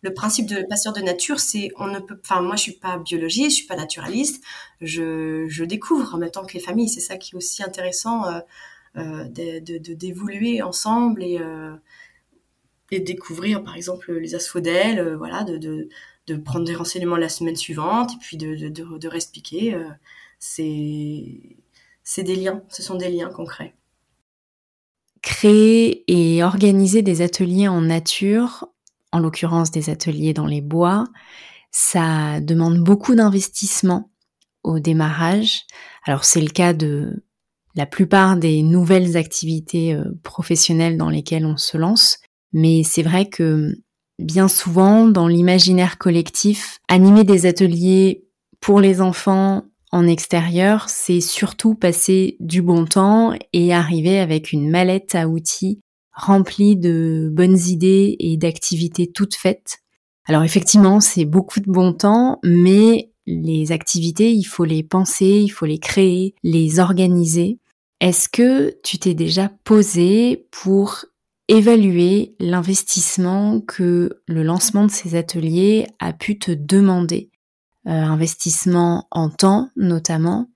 [0.02, 2.98] le principe de passeur de nature, c'est on ne peut, enfin moi je suis pas
[2.98, 4.42] biologiste, je suis pas naturaliste,
[4.80, 6.88] je, découvre en même temps que les familles.
[6.88, 8.40] C'est ça qui est aussi intéressant euh,
[8.96, 11.74] euh de d'évoluer ensemble et euh,
[12.92, 15.88] et découvrir par exemple les asphodèles, euh, voilà, de,
[16.44, 18.82] prendre des renseignements la semaine suivante et puis de de.
[19.74, 19.88] Euh,
[20.38, 21.56] c'est
[22.04, 23.74] c'est des liens, ce sont des liens concrets.
[25.22, 28.68] Créer et organiser des ateliers en nature,
[29.12, 31.04] en l'occurrence des ateliers dans les bois,
[31.70, 34.10] ça demande beaucoup d'investissement
[34.62, 35.62] au démarrage.
[36.04, 37.24] Alors c'est le cas de
[37.74, 42.18] la plupart des nouvelles activités euh, professionnelles dans lesquelles on se lance,
[42.52, 43.74] mais c'est vrai que
[44.18, 48.24] bien souvent dans l'imaginaire collectif, animer des ateliers
[48.60, 54.70] pour les enfants en extérieur, c'est surtout passer du bon temps et arriver avec une
[54.70, 55.80] mallette à outils
[56.12, 59.78] rempli de bonnes idées et d'activités toutes faites.
[60.26, 65.48] Alors effectivement, c'est beaucoup de bon temps, mais les activités, il faut les penser, il
[65.48, 67.58] faut les créer, les organiser.
[68.00, 71.04] Est-ce que tu t'es déjà posé pour
[71.48, 77.30] évaluer l'investissement que le lancement de ces ateliers a pu te demander?
[77.86, 80.48] Euh, Investissement en temps notamment.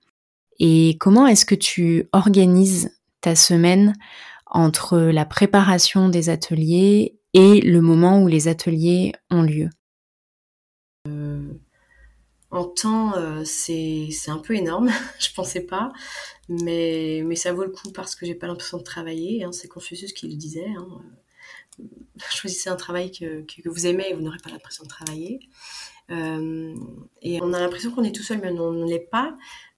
[0.59, 2.89] Et comment est-ce que tu organises
[3.21, 3.93] ta semaine
[4.49, 9.69] entre la préparation des ateliers et le moment où les ateliers ont lieu
[11.07, 11.53] euh,
[12.51, 15.91] En temps, euh, c'est un peu énorme, je pensais pas,
[16.49, 19.43] mais, mais ça vaut le coup parce que j'ai pas l'impression de travailler.
[19.43, 20.73] Hein, c'est Confucius qui le disait.
[20.77, 20.87] Hein.
[22.29, 25.39] Choisissez un travail que, que, vous aimez et vous n'aurez pas l'impression de travailler.
[26.09, 26.75] Euh,
[27.21, 29.35] et on a l'impression qu'on est tout seul, mais on ne l'est pas.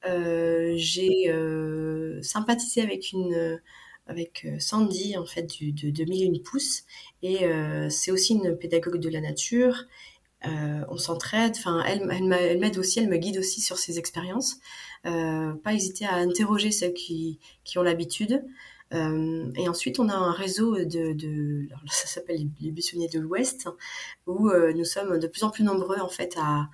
[0.08, 3.60] Euh, j'ai euh, sympathisé avec une
[4.10, 6.84] avec euh, Sandy en fait du, de 2001 pouces
[7.22, 9.86] et euh, c'est aussi une pédagogue de la nature.
[10.46, 11.54] Euh, on s'entraide.
[11.58, 14.58] Enfin, elle, elle m'aide aussi, elle me guide aussi sur ses expériences.
[15.06, 18.44] Euh, pas hésiter à interroger ceux qui, qui ont l'habitude.
[18.92, 23.70] Et ensuite, on a un réseau de, de ça s'appelle les buissonniers de l'Ouest,
[24.26, 26.70] où euh, nous sommes de plus en plus nombreux en fait à,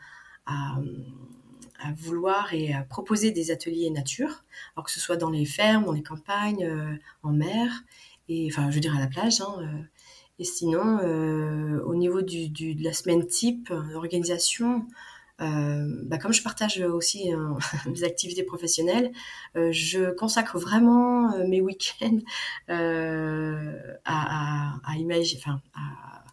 [1.79, 4.43] à vouloir et à proposer des ateliers nature,
[4.75, 7.83] alors que ce soit dans les fermes, dans les campagnes, euh, en mer,
[8.29, 9.41] et enfin, je veux dire à la plage.
[9.41, 9.83] Hein, euh.
[10.39, 14.85] et sinon, euh, au niveau de la semaine type, d'organisation,
[15.37, 17.29] bah, comme je partage aussi
[17.87, 19.11] mes activités professionnelles,
[19.55, 22.19] je consacre vraiment mes week-ends
[22.69, 25.41] à, imaginer,
[25.73, 26.23] à,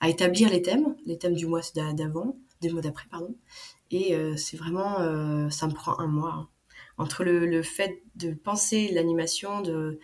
[0.00, 3.34] à, établir les thèmes, les thèmes du mois d'avant, du mois d'après, pardon,
[3.92, 6.32] et euh, c'est vraiment, euh, ça me prend un mois.
[6.32, 6.48] Hein.
[6.98, 9.98] Entre le, fait de penser l'animation, de,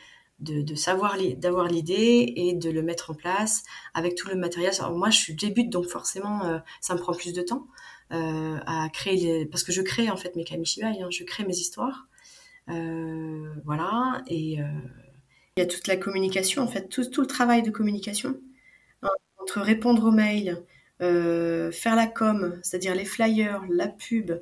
[0.74, 3.62] savoir, d'avoir l'idée et de le mettre en place
[3.94, 4.72] avec tout le matériel.
[4.92, 7.66] Moi, je suis débute, donc forcément, euh, ça me prend plus de temps
[8.11, 12.09] à créer, parce que je crée en fait mes kamishibai, hein, je crée mes histoires.
[12.66, 17.70] Voilà, et il y a toute la communication, en fait, tout, tout le travail de
[17.70, 18.40] communication
[19.48, 20.62] entre répondre aux mails,
[21.00, 24.32] euh, faire la com, c'est-à-dire les flyers, la pub,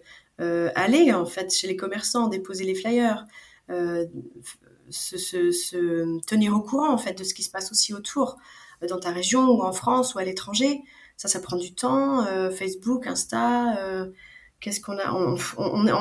[0.41, 3.27] euh, aller en fait chez les commerçants, déposer les flyers,
[3.71, 4.07] euh,
[4.91, 8.37] se, tenir au courant en fait de ce qui se passe aussi autour
[8.89, 10.81] dans ta région ou en France ou à l'étranger.
[11.17, 12.27] Ça, ça prend du temps.
[12.53, 14.07] Facebook, Insta,
[14.61, 15.37] qu'est-ce qu'on a En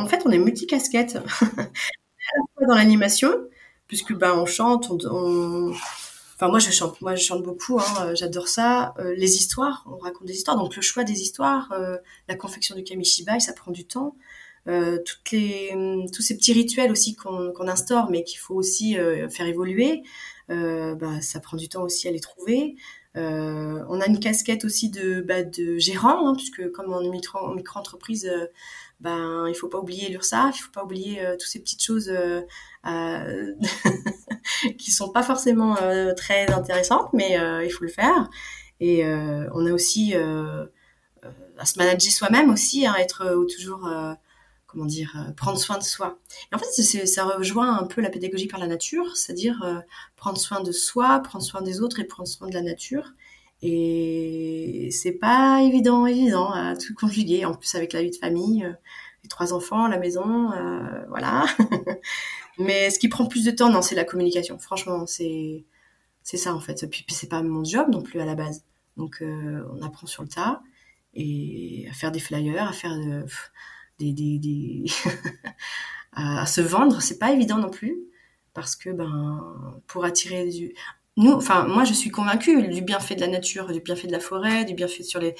[0.07, 1.17] fait, on est multicasquette.
[2.25, 3.31] à la fois dans l'animation,
[3.87, 5.73] puisque ben on chante, on,
[6.35, 8.93] enfin moi je chante, moi je chante beaucoup, hein, j'adore ça.
[9.17, 11.73] les histoires, on raconte des histoires, donc le choix des histoires,
[12.27, 14.15] la confection du kamishibai, ça prend du temps.
[14.65, 15.71] toutes les,
[16.13, 18.95] tous ces petits rituels aussi qu'on instaure, mais qu'il faut aussi
[19.29, 20.03] faire évoluer,
[20.49, 22.75] bah, ça prend du temps aussi à les trouver.
[23.17, 28.25] Euh, on a une casquette aussi de, bah, de gérant, hein, puisque comme en micro-entreprise,
[28.25, 28.47] euh,
[29.05, 32.09] ben, il faut pas oublier l'URSSAF, il faut pas oublier euh, toutes ces petites choses
[32.09, 32.41] euh,
[34.77, 35.75] qui sont pas forcément
[36.17, 38.29] très intéressantes, mais il faut le faire.
[38.79, 43.87] Et on a aussi à se manager soi-même aussi, hein, être toujours
[44.75, 46.19] comment dire, euh, prendre soin de soi.
[46.51, 46.65] Et en fait,
[47.05, 49.79] ça rejoint un peu la pédagogie par la nature, c'est-à-dire euh,
[50.17, 53.13] prendre soin de soi, prendre soin des autres et prendre soin de la nature.
[53.67, 57.45] Et c'est pas évident, évident à tout conjuguer.
[57.45, 58.73] En plus, avec la vie de famille, euh,
[59.23, 60.51] les trois enfants, la maison,
[61.09, 61.45] voilà.
[62.59, 64.59] Mais ce qui prend plus de temps, non, c'est la communication.
[64.59, 65.65] Franchement, c'est
[66.23, 66.87] c'est ça en fait.
[66.89, 68.63] Puis, c'est pas mon job non plus à la base.
[68.97, 70.61] Donc on apprend sur le tas
[71.15, 73.25] et à faire des flyers, à faire de,
[73.99, 74.85] des, des, des
[76.13, 77.97] à, se vendre, c'est pas évident non plus
[78.53, 80.73] parce que ben pour attirer du
[81.17, 84.19] nous enfin moi je suis convaincue du bienfait de la nature, du bienfait de la
[84.19, 85.35] forêt, du bienfait sur les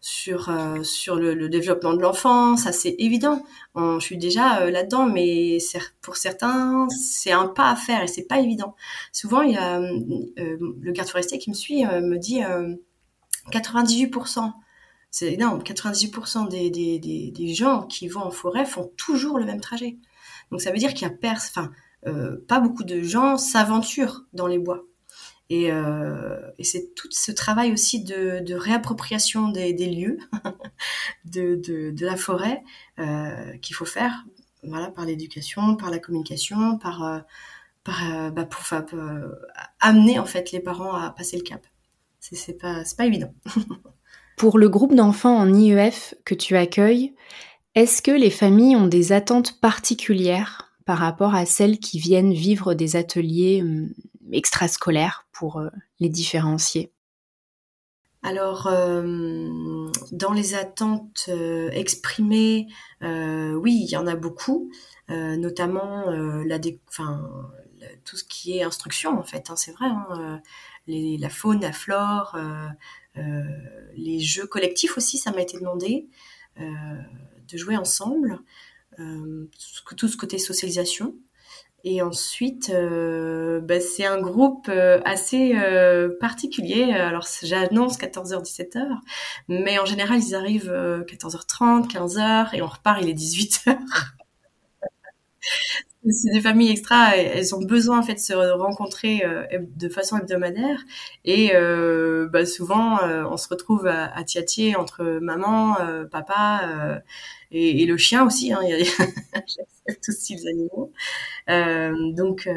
[0.00, 3.42] sur euh, sur le, le, développement de l'enfant, ça c'est évident.
[3.74, 5.58] je suis déjà euh, là-dedans, mais
[6.02, 8.74] pour certains c'est un pas à faire et c'est pas évident.
[9.12, 9.98] Souvent il y a euh,
[10.36, 12.40] le garde forestier qui me suit me dit
[13.50, 14.52] 98%
[15.14, 15.62] c'est énorme.
[15.62, 16.98] 98% des, des,
[17.30, 19.96] des, gens qui vont en forêt font toujours le même trajet.
[20.50, 21.70] Donc ça veut dire qu'il y a enfin,
[22.08, 24.82] euh, pas beaucoup de gens s'aventurent dans les bois.
[25.50, 30.18] Et, euh, et c'est tout ce travail aussi de, réappropriation des, lieux,
[31.24, 32.62] de, de, la forêt,
[32.98, 34.24] euh, qu'il faut faire,
[34.62, 38.62] voilà, par l'éducation, par la communication, par, euh, bah, pour,
[39.80, 41.62] amener en fait les parents à passer le cap.
[42.20, 43.34] C'est pas, c'est pas évident.
[44.36, 47.14] Pour le groupe d'enfants en IEF que tu accueilles,
[47.74, 52.74] est-ce que les familles ont des attentes particulières par rapport à celles qui viennent vivre
[52.74, 53.92] des ateliers hum,
[54.34, 55.68] extrascolaires pour euh,
[56.00, 56.90] les différencier
[58.26, 62.68] alors, euh, dans les attentes euh, exprimées,
[63.02, 64.72] oui, il y en a beaucoup,
[65.10, 70.40] notamment la, tout ce qui est instruction, en fait, hein, c'est vrai, hein,
[70.86, 72.38] la faune, la flore,
[73.14, 76.08] les jeux collectifs aussi, ça m'a été demandé
[76.56, 78.40] de jouer ensemble.
[78.96, 81.14] Tout ce côté socialisation.
[81.86, 84.70] Et ensuite, euh, bah, c'est un groupe
[85.04, 86.92] assez euh, particulier.
[86.94, 88.86] Alors, j'annonce 14h-17h,
[89.48, 90.72] mais en général, ils arrivent
[91.06, 93.76] 14h30, 15h, et on repart, il est 18h
[96.10, 99.44] c'est des familles extra, elles ont besoin en fait de se rencontrer euh,
[99.76, 100.82] de façon hebdomadaire
[101.24, 105.76] et euh, bah, souvent euh, on se retrouve à, à tiatier entre maman,
[106.10, 107.00] papa
[107.54, 108.52] et, le chien aussi.
[108.52, 110.92] Hein, j'accepte aussi les animaux.
[112.16, 112.48] donc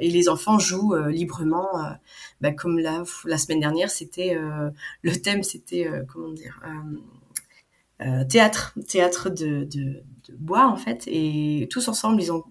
[0.00, 1.68] et les enfants jouent librement,
[2.40, 3.04] bah, comme la,
[3.38, 4.36] semaine dernière c'était
[5.02, 6.62] le thème c'était comment dire
[8.28, 9.68] théâtre, théâtre de,
[10.38, 12.44] bois en fait, et tous ensemble ils ont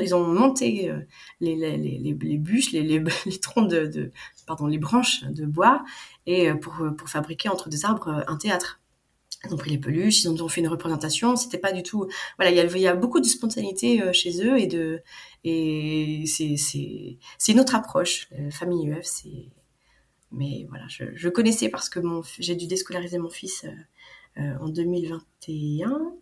[0.00, 1.00] ils ont monté euh,
[1.40, 3.02] les, bûches, les,
[3.42, 4.10] troncs de,
[4.46, 5.84] pardon, les branches de bois
[6.26, 8.80] et euh, pour, pour fabriquer entre deux arbres euh, un théâtre.
[9.48, 11.36] Ils ont pris les peluches, ils ont fait une représentation.
[11.36, 12.06] C'était pas du tout.
[12.38, 15.02] Voilà, il y a, beaucoup de spontanéité chez eux et de
[15.44, 18.28] et c'est une autre approche.
[18.50, 19.50] famille UF, c'est.
[20.32, 22.00] Mais voilà, je, je connaissais parce que
[22.38, 23.64] j'ai dû déscolariser mon fils
[24.36, 26.12] en 2021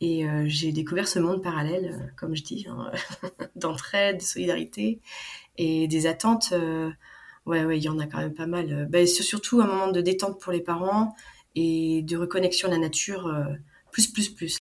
[0.00, 2.90] et euh, j'ai découvert ce monde parallèle, euh, comme je dis, hein,
[3.56, 5.00] d'entraide, de solidarité
[5.56, 6.50] et des attentes.
[6.52, 6.90] Euh,
[7.46, 8.86] ouais, ouais, il y en a quand même pas mal.
[8.90, 11.14] Ben, surtout un moment de détente pour les parents
[11.56, 13.34] et de reconnexion à la nature,
[13.90, 14.58] plus, plus, plus.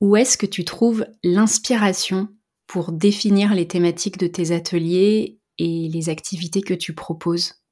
[0.00, 2.28] Où est-ce que tu trouves l'inspiration
[2.66, 7.62] pour définir les thématiques de tes ateliers et les activités que tu proposes?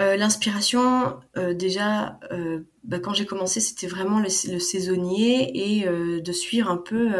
[0.00, 6.32] Euh, l'inspiration, euh, déjà, euh, bah, quand j'ai commencé, c'était vraiment le, saisonnier et de
[6.32, 7.10] suivre un peu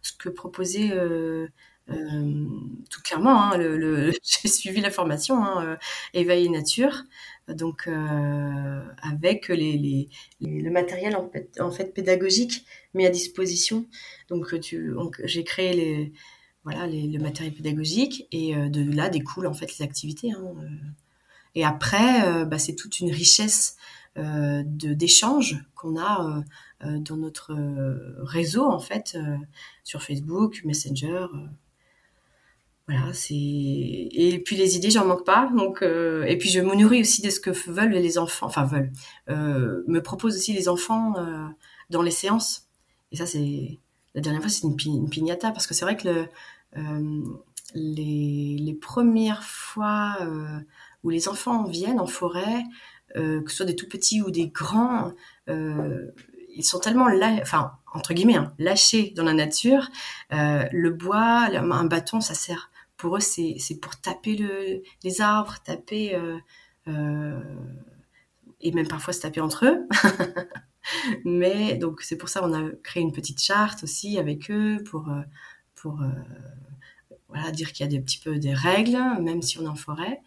[0.00, 0.92] ce que proposait
[1.88, 3.42] tout clairement.
[3.42, 5.78] Hein, le, j'ai suivi la formation hein,
[6.14, 7.02] Éveil et Nature,
[7.48, 7.88] donc
[9.02, 10.08] avec les, les,
[10.40, 12.64] le matériel en fait, pédagogique
[12.94, 13.86] mis à disposition.
[14.28, 14.46] Donc,
[15.24, 16.12] j'ai créé les
[16.64, 20.32] voilà le matériel pédagogique et de là découlent en fait les activités.
[20.32, 20.54] Hein,
[21.54, 23.76] et après, euh, bah, c'est toute une richesse
[24.16, 26.42] euh, d'échanges qu'on a
[26.84, 27.54] euh, dans notre
[28.22, 29.16] réseau, en fait,
[29.84, 31.26] sur Facebook, Messenger.
[32.86, 35.50] Voilà, c'est et puis les idées, j'en manque pas.
[35.56, 38.64] Donc euh, et puis je me nourris aussi de ce que veulent les enfants, enfin
[38.64, 38.92] veulent,
[39.30, 41.46] euh, me proposent aussi les enfants euh,
[41.88, 42.68] dans les séances.
[43.10, 43.80] Et ça, c'est
[44.14, 46.28] la dernière fois, c'est une, piñata parce que c'est vrai que le,
[47.74, 50.18] les, les, premières fois
[51.02, 52.64] où les enfants viennent en forêt,
[53.14, 55.12] que ce soit des tout petits ou des grands,
[55.48, 57.08] ils sont tellement
[58.34, 59.90] hein, lâchés dans la nature.
[60.30, 66.14] le bois, un bâton, ça sert pour eux, c'est pour taper le, les arbres, taper
[66.14, 66.38] euh,
[66.88, 67.40] euh,
[68.60, 69.88] et même parfois se taper entre eux.
[71.24, 75.08] Mais donc c'est pour ça qu'on a créé une petite charte aussi avec eux pour
[75.08, 75.22] euh,
[75.74, 76.00] pour
[77.28, 79.74] voilà dire qu'il y a des petits peu des règles, même si on est en
[79.74, 80.20] forêt.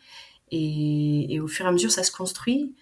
[0.51, 2.75] Et, et au fur et à mesure, ça se construit.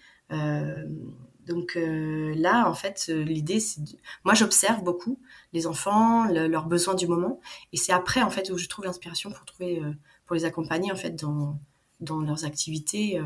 [1.46, 3.80] Donc euh, là, en fait, euh, l'idée, c'est,
[4.24, 5.18] moi, j'observe beaucoup
[5.52, 7.40] les enfants, leurs besoins du moment,
[7.72, 9.92] et c'est après, en fait, où je trouve l'inspiration pour trouver, euh,
[10.26, 11.58] pour les accompagner, en fait, dans
[12.00, 13.18] dans leurs activités.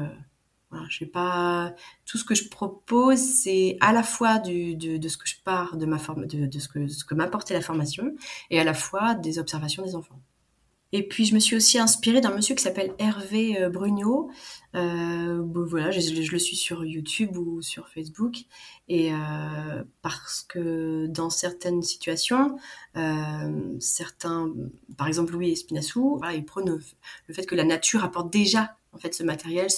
[0.70, 1.74] voilà, je sais pas
[2.06, 5.36] tout ce que je propose, c'est à la fois du, de, de, ce que je
[5.42, 8.14] pars de ma forme, de, de ce que ce que m'apportait la formation,
[8.50, 10.20] et à la fois des observations des enfants.
[10.92, 14.30] Et puis je me suis aussi inspirée d'un monsieur qui s'appelle Hervé euh, Brugnot.
[14.74, 18.38] Euh, voilà, je, le suis sur YouTube ou sur Facebook.
[18.88, 22.56] Et euh, parce que dans certaines situations,
[23.78, 24.52] certains,
[24.96, 26.80] par exemple Louis Espinassou, voilà, il prône
[27.26, 29.68] le fait que la nature apporte déjà en fait ce matériel.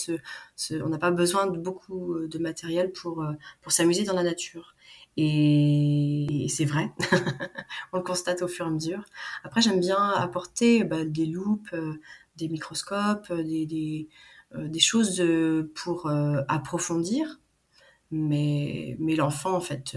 [0.70, 3.24] On n'a pas besoin de beaucoup de matériel pour
[3.60, 4.74] pour s'amuser dans la nature.
[5.16, 6.90] Et c'est vrai,
[7.92, 9.04] on le constate au fur et à mesure.
[9.44, 12.00] Après, j'aime bien apporter bah, des loupes, euh,
[12.36, 13.42] des microscopes, euh,
[14.54, 15.22] euh, des choses
[15.74, 16.10] pour
[16.48, 17.40] approfondir.
[18.10, 19.96] Mais, mais l'enfant, en fait,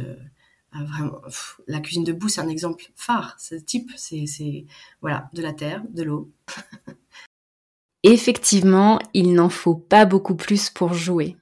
[0.72, 1.22] a vraiment,
[1.68, 3.36] la cuisine debout, c'est un exemple phare.
[3.40, 4.66] Ce type, c'est
[5.02, 6.32] voilà, de la terre, de l'eau.
[8.04, 11.38] Effectivement, il n'en faut pas beaucoup plus pour jouer.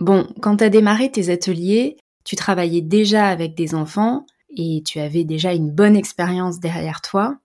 [0.00, 4.98] Bon, quand tu as démarré tes ateliers, tu travaillais déjà avec des enfants et tu
[4.98, 7.38] avais déjà une bonne expérience derrière toi.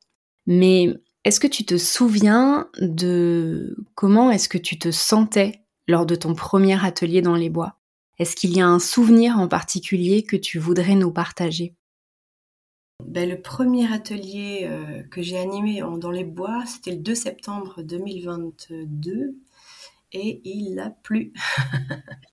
[0.48, 0.94] Mais
[1.26, 6.34] est-ce que tu te souviens de comment est-ce que tu te sentais lors de ton
[6.34, 7.76] premier atelier dans les bois?
[8.20, 11.76] Est-ce qu'il y a un souvenir en particulier que tu voudrais nous partager?
[13.06, 17.82] Ben, le premier atelier euh, que j'ai animé dans les bois, c'était le 2 septembre
[17.82, 19.38] 2022
[20.12, 21.32] et il a plu.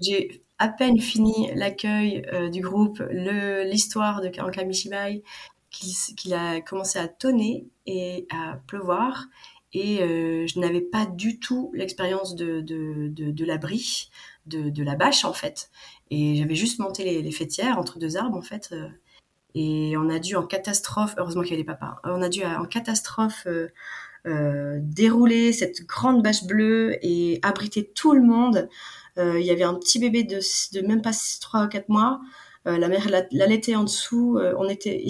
[0.00, 5.24] j'ai à peine fini l'accueil euh, du groupe, l'histoire de Karanka Mishibai,
[5.70, 9.24] qu'il a commencé à tonner et à pleuvoir.
[9.72, 12.64] Et euh, je n'avais pas du tout l'expérience de,
[13.44, 14.08] l'abri,
[14.46, 15.68] de, la bâche en fait.
[16.12, 18.68] Et j'avais juste monté les, les, fêtières entre deux arbres en fait.
[18.70, 18.88] Euh,
[19.56, 22.44] et on a dû en catastrophe, heureusement qu'il y avait les papas, on a dû
[22.44, 23.48] en catastrophe
[24.24, 28.68] dérouler cette grande bâche bleue et abriter tout le monde.
[29.18, 30.38] Euh, il y avait un petit bébé de,
[30.72, 32.20] de même pas 3 ou 4 mois.
[32.66, 34.38] Euh, la mère l'allaitait en dessous.
[34.38, 35.04] Euh, on était...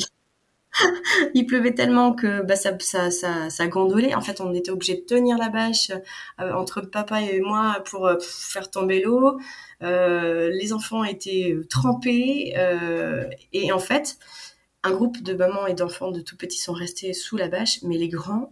[1.35, 3.11] il pleuvait tellement que bah, ça, ça,
[3.51, 4.15] ça, gondolait.
[4.15, 5.93] En fait, on était obligé de tenir la bâche
[6.39, 9.39] entre papa et moi pour faire tomber l'eau.
[9.81, 12.55] les enfants étaient trempés.
[13.53, 14.17] et en fait,
[14.83, 17.99] un groupe de mamans et d'enfants de tout petits sont restés sous la bâche, mais
[17.99, 18.51] les grands,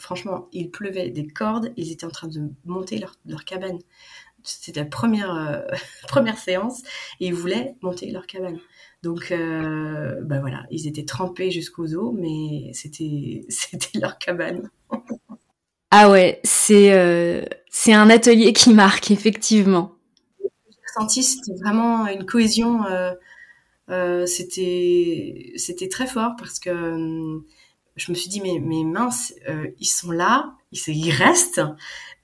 [0.00, 1.72] franchement, il pleuvait des cordes.
[1.76, 3.78] Ils étaient en train de monter leur, leur cabane
[4.42, 5.60] c'était la première euh,
[6.08, 6.82] première séance
[7.20, 8.58] et ils voulaient monter leur cabane.
[9.02, 13.46] Donc euh, bah voilà, ils étaient trempés jusqu'aux os, mais c'était
[14.00, 14.70] leur cabane.
[15.90, 19.92] ah ouais, c'est euh, c'est un atelier qui marque effectivement.
[20.42, 20.48] J'ai
[20.98, 22.84] ressenti c'était vraiment une cohésion.
[24.26, 27.40] c'était c'était très fort parce que
[27.96, 29.34] je me suis dit mais mais mince,
[29.78, 31.62] ils sont là, ils restent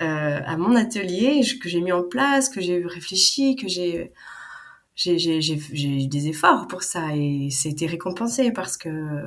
[0.02, 4.12] euh, à mon atelier que j'ai mis en place, que j'ai réfléchi, que j'ai
[4.94, 9.22] j'ai eu des efforts pour ça et c'était récompensé parce que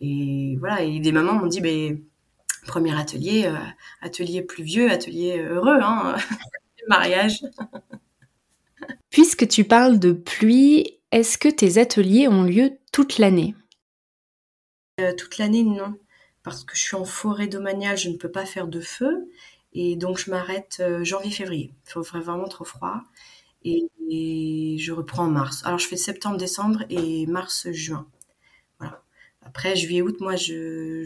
[0.00, 1.62] et voilà et des mamans m'ont dit
[2.66, 3.56] premier atelier euh,
[4.02, 6.16] atelier pluvieux atelier heureux hein
[6.88, 7.44] mariage.
[9.10, 13.54] Puisque tu parles de pluie est-ce que tes ateliers ont lieu toute l'année?
[13.54, 13.69] euh,
[15.16, 15.94] toute l'année non
[16.42, 19.28] parce que je suis en forêt domaniale je ne peux pas faire de feu
[19.72, 21.72] et donc, je m'arrête euh, janvier-février.
[21.86, 23.02] Il faut vraiment trop froid.
[23.64, 23.88] Et,
[24.78, 25.62] je reprends en mars.
[25.64, 28.08] Alors, je fais septembre-décembre et mars-juin.
[28.80, 29.02] Voilà.
[29.42, 31.04] Après, juillet-août, moi, je,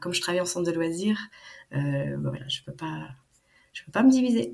[0.00, 1.18] comme je travaille en centre de loisirs,
[1.74, 3.08] euh, bah, voilà, je peux pas,
[3.84, 4.52] peux pas me diviser.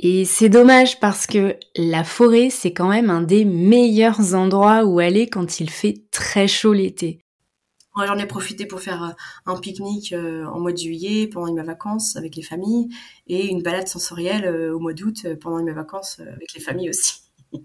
[0.00, 4.98] Et c'est dommage parce que la forêt, c'est quand même un des meilleurs endroits où
[4.98, 7.22] aller quand il fait très chaud l'été.
[7.96, 9.10] J'en ai profité pour faire euh,
[9.46, 12.88] un pique-nique euh, en mois de juillet pendant mes vacances avec les familles
[13.26, 17.20] et une balade sensorielle au mois d'août pendant mes vacances avec les familles aussi.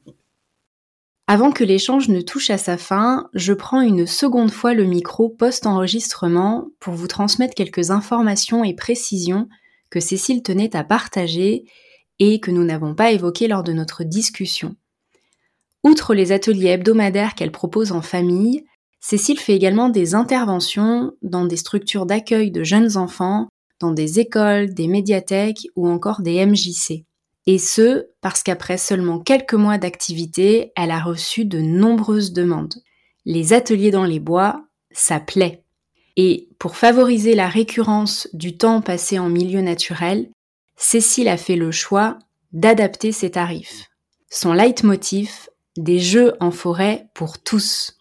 [1.30, 5.28] Avant que l'échange ne touche à sa fin, je prends une seconde fois le micro
[5.28, 9.50] post-enregistrement pour vous transmettre quelques informations et précisions
[9.90, 11.66] que Cécile tenait à partager
[12.20, 14.78] et que nous n'avons pas évoquées lors de notre discussion.
[15.84, 18.64] Outre les ateliers hebdomadaires qu'elle propose en famille,
[19.10, 23.48] Cécile fait également des interventions dans des structures d'accueil de jeunes enfants,
[23.80, 27.06] dans des écoles, des médiathèques ou encore des MJC.
[27.46, 32.74] Et ce, parce qu'après seulement quelques mois d'activité, elle a reçu de nombreuses demandes.
[33.24, 35.64] Les ateliers dans les bois, ça plaît.
[36.18, 40.30] Et pour favoriser la récurrence du temps passé en milieu naturel,
[40.76, 42.20] Cécile a fait le choix
[42.52, 43.88] d'adapter ses tarifs.
[44.30, 45.48] Son leitmotiv,
[45.78, 47.97] des jeux en forêt pour tous.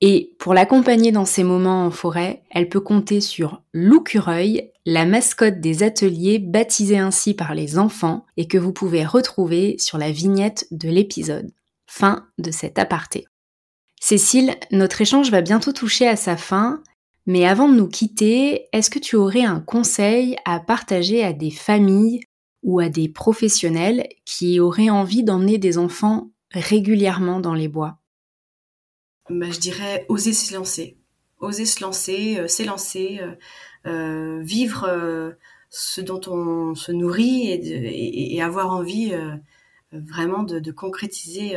[0.00, 5.60] Et pour l'accompagner dans ces moments en forêt, elle peut compter sur Loucureuil, la mascotte
[5.60, 10.66] des ateliers baptisée ainsi par les enfants et que vous pouvez retrouver sur la vignette
[10.70, 11.50] de l'épisode.
[11.86, 13.26] Fin de cet aparté.
[14.00, 16.82] Cécile, notre échange va bientôt toucher à sa fin,
[17.24, 21.50] mais avant de nous quitter, est-ce que tu aurais un conseil à partager à des
[21.50, 22.20] familles
[22.62, 27.98] ou à des professionnels qui auraient envie d'emmener des enfants régulièrement dans les bois?
[29.28, 30.96] Bah, je dirais oser se lancer,
[31.40, 33.34] oser se lancer, euh, s'élancer, euh,
[33.86, 35.36] euh, vivre
[35.68, 39.14] ce dont on se nourrit et, avoir envie
[39.92, 41.56] vraiment de, concrétiser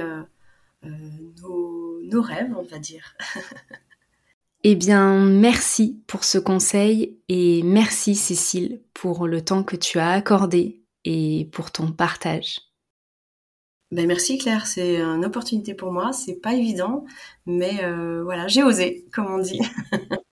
[0.83, 3.15] nos, nos, rêves, on va dire.
[4.63, 10.11] eh bien, merci pour ce conseil et merci Cécile pour le temps que tu as
[10.11, 12.68] accordé et pour ton partage.
[13.91, 17.05] Ben merci Claire, c'est une opportunité pour moi, c'est pas évident,
[17.47, 19.59] mais euh, voilà, j'ai osé, comme on dit.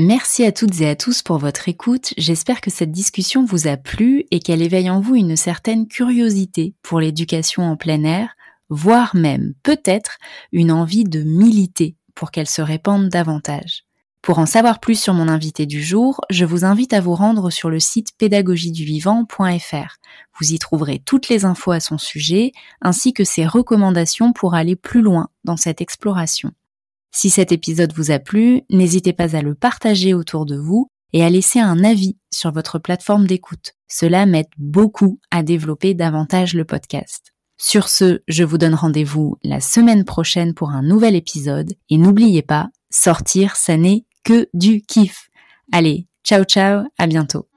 [0.00, 2.14] Merci à toutes et à tous pour votre écoute.
[2.16, 6.72] J'espère que cette discussion vous a plu et qu'elle éveille en vous une certaine curiosité
[6.82, 8.36] pour l'éducation en plein air,
[8.68, 10.18] voire même peut-être
[10.52, 13.87] une envie de militer pour qu'elle se répande davantage.
[14.22, 17.50] Pour en savoir plus sur mon invité du jour, je vous invite à vous rendre
[17.50, 19.96] sur le site pédagogieduvivant.fr.
[20.38, 22.52] Vous y trouverez toutes les infos à son sujet,
[22.82, 26.52] ainsi que ses recommandations pour aller plus loin dans cette exploration.
[27.10, 31.24] Si cet épisode vous a plu, n'hésitez pas à le partager autour de vous et
[31.24, 33.72] à laisser un avis sur votre plateforme d'écoute.
[33.88, 37.32] Cela m'aide beaucoup à développer davantage le podcast.
[37.56, 42.42] Sur ce, je vous donne rendez-vous la semaine prochaine pour un nouvel épisode et n'oubliez
[42.42, 43.76] pas, sortir, ça
[44.28, 45.30] que du kiff.
[45.72, 47.48] Allez, ciao ciao, à bientôt.